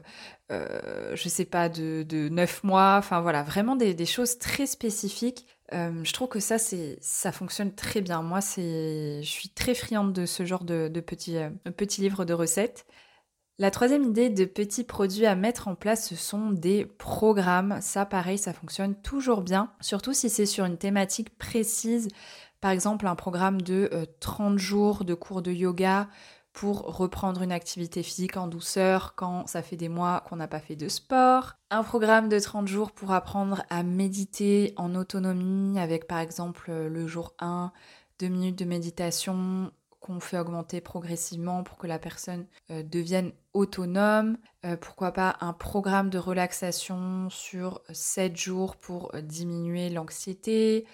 euh, 0.53 1.15
je 1.15 1.29
sais 1.29 1.45
pas, 1.45 1.69
de, 1.69 2.03
de 2.03 2.29
9 2.29 2.65
mois. 2.65 2.97
Enfin 2.99 3.21
voilà, 3.21 3.43
vraiment 3.43 3.77
des, 3.77 4.07
choses 4.07 4.39
très 4.39 4.67
spécifiques. 4.67 5.47
Euh, 5.73 6.05
je 6.05 6.13
trouve 6.13 6.29
que 6.29 6.41
ça, 6.41 6.59
c'est, 6.59 6.99
ça 7.01 7.33
fonctionne 7.33 7.73
très 7.75 8.01
bien. 8.01 8.23
Moi, 8.23 8.41
c'est, 8.41 9.23
je 9.23 9.29
suis 9.29 9.49
très 9.49 9.75
friande 9.75 10.13
de 10.13 10.27
ce 10.27 10.45
genre 10.45 10.65
de, 10.65 10.89
de 10.89 11.01
petits, 11.01 11.39
petits 11.77 12.03
livres 12.03 12.25
de 12.25 12.35
recettes. 12.35 12.87
La 13.59 13.71
troisième 13.71 14.05
idée 14.05 14.29
de 14.29 14.45
petits 14.45 14.85
produits 14.85 15.25
à 15.25 15.35
mettre 15.35 15.67
en 15.67 15.75
place, 15.75 16.11
ce 16.11 16.15
sont 16.15 16.51
des 16.51 16.85
programmes. 16.85 17.79
Ça, 17.81 18.05
pareil, 18.05 18.37
ça 18.37 18.53
fonctionne 18.53 18.95
toujours 18.95 19.41
bien, 19.41 19.73
surtout 19.81 20.13
si 20.13 20.29
c'est 20.29 20.45
sur 20.45 20.67
une 20.67 20.77
thématique 20.77 21.39
précise. 21.39 22.09
Par 22.67 22.73
exemple, 22.73 23.07
un 23.07 23.15
programme 23.15 23.63
de 23.63 23.89
30 24.19 24.55
euh, 24.55 24.59
jours 24.59 25.05
de 25.05 25.15
cours 25.15 25.41
de 25.41 25.53
yoga 25.53 26.09
pour 26.53 26.97
reprendre 26.97 27.43
une 27.43 27.53
activité 27.53 28.03
physique 28.03 28.37
en 28.37 28.49
douceur 28.49 29.15
quand 29.15 29.47
ça 29.47 29.63
fait 29.63 29.77
des 29.77 29.89
mois 29.89 30.25
qu'on 30.29 30.35
n'a 30.35 30.49
pas 30.49 30.59
fait 30.59 30.75
de 30.75 30.89
sport. 30.89 31.53
Un 31.71 31.85
programme 31.85 32.29
de 32.29 32.41
30 32.41 32.67
jours 32.67 32.91
pour 32.91 33.13
apprendre 33.13 33.63
à 33.71 33.85
méditer 33.85 34.75
en 34.77 34.97
autonomie 34.97 35.79
avec 35.79 36.09
par 36.09 36.19
exemple 36.19 36.73
le 36.73 37.07
jour 37.07 37.35
1, 37.39 37.71
2 38.19 38.27
minutes 38.27 38.59
de 38.59 38.65
méditation 38.65 39.71
qu'on 40.01 40.19
fait 40.19 40.41
augmenter 40.41 40.81
progressivement 40.81 41.63
pour 41.63 41.79
que 41.79 41.87
la 41.87 42.01
personne 42.01 42.47
euh, 42.73 42.83
devienne 42.83 43.31
autonome. 43.55 44.39
Euh, 44.65 44.77
pourquoi 44.77 45.13
pas 45.13 45.37
un 45.41 45.53
programme 45.53 46.11
de 46.11 46.19
relaxation 46.19 47.31
sur 47.31 47.83
7 47.93 48.37
jours 48.37 48.75
pour 48.75 49.13
diminuer 49.23 49.89
l'anxiété 49.89 50.85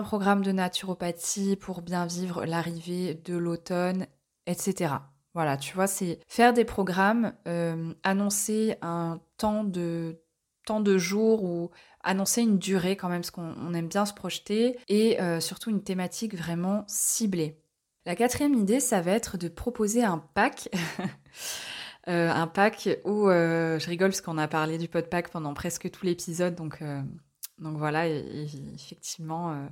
programme 0.00 0.42
de 0.42 0.52
naturopathie 0.52 1.56
pour 1.56 1.82
bien 1.82 2.06
vivre 2.06 2.46
l'arrivée 2.46 3.20
de 3.26 3.36
l'automne, 3.36 4.06
etc. 4.46 4.94
Voilà, 5.34 5.58
tu 5.58 5.74
vois, 5.74 5.86
c'est 5.86 6.20
faire 6.28 6.54
des 6.54 6.64
programmes, 6.64 7.34
euh, 7.46 7.92
annoncer 8.02 8.76
un 8.80 9.20
temps 9.36 9.64
de 9.64 10.22
temps 10.64 10.80
de 10.80 10.96
jours 10.96 11.42
ou 11.42 11.70
annoncer 12.02 12.40
une 12.40 12.58
durée 12.58 12.96
quand 12.96 13.08
même, 13.08 13.20
parce 13.20 13.32
qu'on 13.32 13.74
aime 13.74 13.88
bien 13.88 14.06
se 14.06 14.14
projeter, 14.14 14.78
et 14.88 15.20
euh, 15.20 15.40
surtout 15.40 15.70
une 15.70 15.82
thématique 15.82 16.34
vraiment 16.36 16.84
ciblée. 16.86 17.60
La 18.06 18.16
quatrième 18.16 18.54
idée, 18.54 18.80
ça 18.80 19.00
va 19.00 19.12
être 19.12 19.36
de 19.36 19.48
proposer 19.48 20.02
un 20.02 20.18
pack. 20.18 20.70
Euh, 22.08 22.28
un 22.32 22.48
pack 22.48 22.88
où 23.04 23.28
je 23.28 23.86
rigole 23.86 24.10
parce 24.10 24.20
qu'on 24.20 24.36
a 24.36 24.48
parlé 24.48 24.76
du 24.76 24.88
pod 24.88 25.08
pack 25.08 25.28
pendant 25.28 25.54
presque 25.54 25.88
tout 25.88 26.04
l'épisode, 26.04 26.56
donc 26.56 26.82
donc 27.62 27.76
voilà, 27.76 28.08
effectivement, 28.08 29.52
euh, 29.52 29.66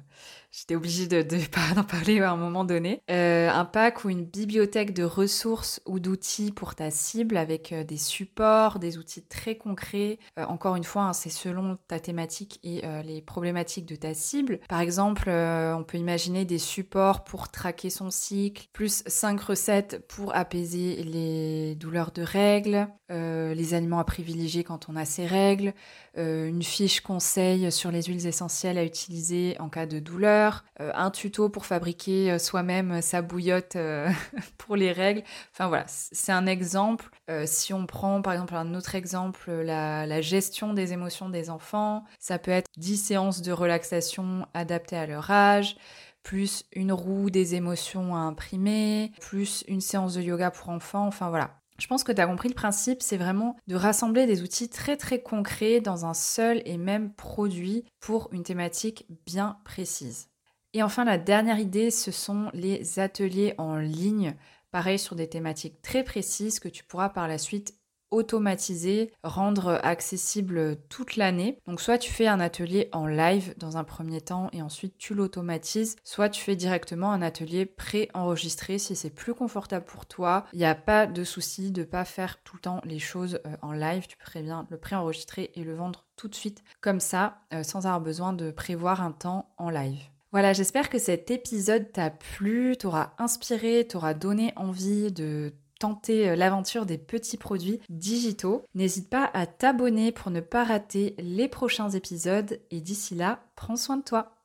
j'étais 0.53 0.76
obligée 0.76 1.09
de, 1.09 1.22
d'en 1.74 1.83
parler 1.83 2.20
à 2.20 2.31
un 2.31 2.37
moment 2.37 2.64
donné. 2.64 3.03
Euh, 3.11 3.50
un 3.50 3.64
pack 3.64 4.05
ou 4.05 4.11
une 4.11 4.24
bibliothèque 4.24 4.94
de 4.94 5.03
ressources 5.03 5.83
ou 5.87 5.98
d'outils 5.98 6.53
pour 6.53 6.76
ta 6.76 6.90
cible 6.90 7.37
avec 7.37 7.72
euh, 7.72 7.83
des 7.83 7.96
supports, 7.96 8.79
des 8.79 8.96
outils 8.96 9.22
très 9.22 9.57
concrets. 9.57 10.18
encore 10.37 10.76
une 10.76 10.85
fois, 10.85 11.03
hein, 11.03 11.12
c'est 11.12 11.31
selon 11.31 11.79
ta 11.88 11.98
thématique 11.98 12.61
et 12.62 12.83
les 13.05 13.20
problématiques 13.20 13.87
de 13.87 13.96
ta 13.96 14.14
cible. 14.14 14.61
Par 14.68 14.81
exemple, 14.81 15.29
on 15.29 15.85
peut 15.85 15.98
imaginer 15.98 16.44
des 16.44 16.59
supports 16.59 17.24
pour 17.24 17.50
traquer 17.50 17.90
son 17.90 18.11
cycle, 18.11 18.68
plus 18.72 19.03
5 19.07 19.40
recettes 19.40 20.07
pour 20.09 20.35
apaiser 20.35 21.03
les 21.03 21.74
douleurs 21.74 22.12
de 22.12 22.22
règles, 22.22 22.88
les 23.09 23.74
aliments 23.74 23.98
à 23.98 24.05
privilégier 24.05 24.64
quand 24.64 24.88
on 24.88 24.96
a 24.96 25.05
ses 25.05 25.26
règles, 25.26 25.74
une 26.16 26.62
fiche 26.62 27.00
conseil 27.00 27.70
les 27.88 28.03
huiles 28.03 28.27
essentielles 28.27 28.77
à 28.77 28.85
utiliser 28.85 29.57
en 29.59 29.71
cas 29.71 29.87
de 29.87 29.99
douleur, 29.99 30.64
euh, 30.81 30.93
un 30.95 31.11
tuto 31.11 31.49
pour 31.49 31.64
fabriquer 31.64 32.33
euh, 32.33 32.38
soi-même 32.38 33.01
sa 33.01 33.23
bouillotte 33.23 33.77
euh, 33.77 34.11
pour 34.59 34.77
les 34.77 34.93
règles. 34.93 35.23
Enfin 35.53 35.69
voilà, 35.69 35.85
c'est 35.87 36.33
un 36.33 36.47
exemple. 36.47 37.09
si 37.47 37.73
on 37.73 37.87
prend 37.87 38.21
par 38.21 38.35
exemple 38.35 38.55
un 38.55 38.75
autre 38.75 38.95
exemple, 38.95 39.51
la, 39.51 40.05
la, 40.05 40.21
gestion 40.21 40.75
des 40.75 40.93
émotions 40.93 41.31
des 41.31 41.49
enfants, 41.49 42.05
ça 42.19 42.38
peut 42.38 42.51
être 42.51 42.69
10 42.77 42.97
séances 42.99 43.40
de 43.40 43.53
relaxation 43.53 44.47
adaptées 44.53 44.97
à 44.97 45.07
leur 45.07 45.31
âge 45.31 45.77
plus 46.23 46.64
une 46.75 46.93
roue 46.93 47.31
des 47.31 47.55
émotions 47.55 48.14
à 48.14 48.19
imprimer, 48.19 49.11
plus 49.21 49.64
une 49.69 49.81
séance 49.81 50.14
de 50.14 50.21
yoga 50.21 50.51
pour 50.51 50.69
enfants, 50.69 51.07
enfin 51.07 51.31
voilà. 51.31 51.60
Je 51.81 51.87
pense 51.87 52.05
que 52.05 52.12
tu 52.12 52.21
as 52.21 52.27
compris 52.27 52.51
le 52.51 52.55
principe, 52.55 53.03
c'est 53.03 53.16
vraiment 53.16 53.57
de 53.66 53.75
rassembler 53.75 54.27
des 54.27 54.43
outils 54.43 54.69
très 54.69 54.99
très 54.99 55.23
concrets 55.23 55.81
dans 55.81 56.05
un 56.05 56.12
seul 56.12 56.61
et 56.66 56.77
même 56.77 57.11
produit 57.14 57.85
pour 58.01 58.29
une 58.33 58.43
thématique 58.43 59.07
bien 59.25 59.59
précise. 59.64 60.29
Et 60.75 60.83
enfin, 60.83 61.05
la 61.05 61.16
dernière 61.16 61.59
idée, 61.59 61.90
ce 61.90 62.11
sont 62.11 62.51
les 62.53 62.99
ateliers 62.99 63.55
en 63.57 63.77
ligne, 63.77 64.37
pareil 64.71 64.99
sur 64.99 65.16
des 65.16 65.29
thématiques 65.29 65.81
très 65.81 66.05
précises 66.05 66.61
que 66.61 66.69
tu 66.69 66.85
pourras 66.85 67.09
par 67.09 67.27
la 67.27 67.38
suite 67.38 67.75
automatiser, 68.11 69.12
rendre 69.23 69.81
accessible 69.83 70.77
toute 70.88 71.16
l'année. 71.16 71.59
Donc 71.66 71.81
soit 71.81 71.99
tu 71.99 72.12
fais 72.12 72.27
un 72.27 72.40
atelier 72.40 72.88
en 72.92 73.07
live 73.07 73.55
dans 73.59 73.77
un 73.77 73.85
premier 73.85 74.20
temps 74.20 74.49
et 74.53 74.62
ensuite 74.62 74.96
tu 74.99 75.14
l'automatises, 75.14 75.96
soit 76.05 76.29
tu 76.29 76.42
fais 76.42 76.57
directement 76.57 77.12
un 77.12 77.23
atelier 77.23 77.66
pré-enregistré 77.66 78.79
si 78.79 78.96
c'est 78.96 79.11
plus 79.11 79.35
confortable 79.35 79.85
pour 79.85 80.07
toi. 80.07 80.46
Il 80.53 80.59
n'y 80.59 80.64
a 80.64 80.75
pas 80.75 81.07
de 81.07 81.25
souci 81.25 81.70
de 81.70 81.85
pas 81.85 82.05
faire 82.05 82.42
tout 82.42 82.57
le 82.57 82.61
temps 82.61 82.81
les 82.85 82.99
choses 82.99 83.40
euh, 83.46 83.57
en 83.62 83.73
live, 83.73 84.07
tu 84.07 84.16
bien 84.42 84.66
le 84.70 84.79
pré-enregistrer 84.79 85.51
et 85.55 85.64
le 85.64 85.75
vendre 85.75 86.05
tout 86.16 86.29
de 86.29 86.35
suite 86.35 86.62
comme 86.81 87.01
ça 87.01 87.38
euh, 87.53 87.62
sans 87.62 87.87
avoir 87.87 88.01
besoin 88.01 88.33
de 88.33 88.51
prévoir 88.51 89.03
un 89.03 89.12
temps 89.12 89.53
en 89.59 89.70
live. 89.70 90.01
Voilà, 90.33 90.53
j'espère 90.53 90.90
que 90.90 90.99
cet 90.99 91.31
épisode 91.33 91.90
t'a 91.90 92.11
plu, 92.11 92.77
t'aura 92.77 93.14
inspiré, 93.18 93.87
t'aura 93.88 94.14
donné 94.14 94.53
envie 94.55 95.11
de 95.11 95.53
tenter 95.81 96.29
euh, 96.29 96.37
l'aventure 96.37 96.87
des 96.87 96.99
petits 96.99 97.37
produits 97.37 97.81
digitaux. 97.88 98.64
N'hésite 98.77 99.11
pas 99.11 99.29
à 99.35 99.47
t'abonner 99.47 100.12
pour 100.12 100.31
ne 100.31 100.40
pas 100.40 100.62
rater 100.62 101.16
les 101.19 101.49
prochains 101.49 101.90
épisodes 101.90 102.61
et 102.71 102.81
d'ici 102.81 103.16
là, 103.16 103.40
prends 103.57 103.77
soin 103.77 103.97
de 103.97 104.05
toi. 104.05 104.39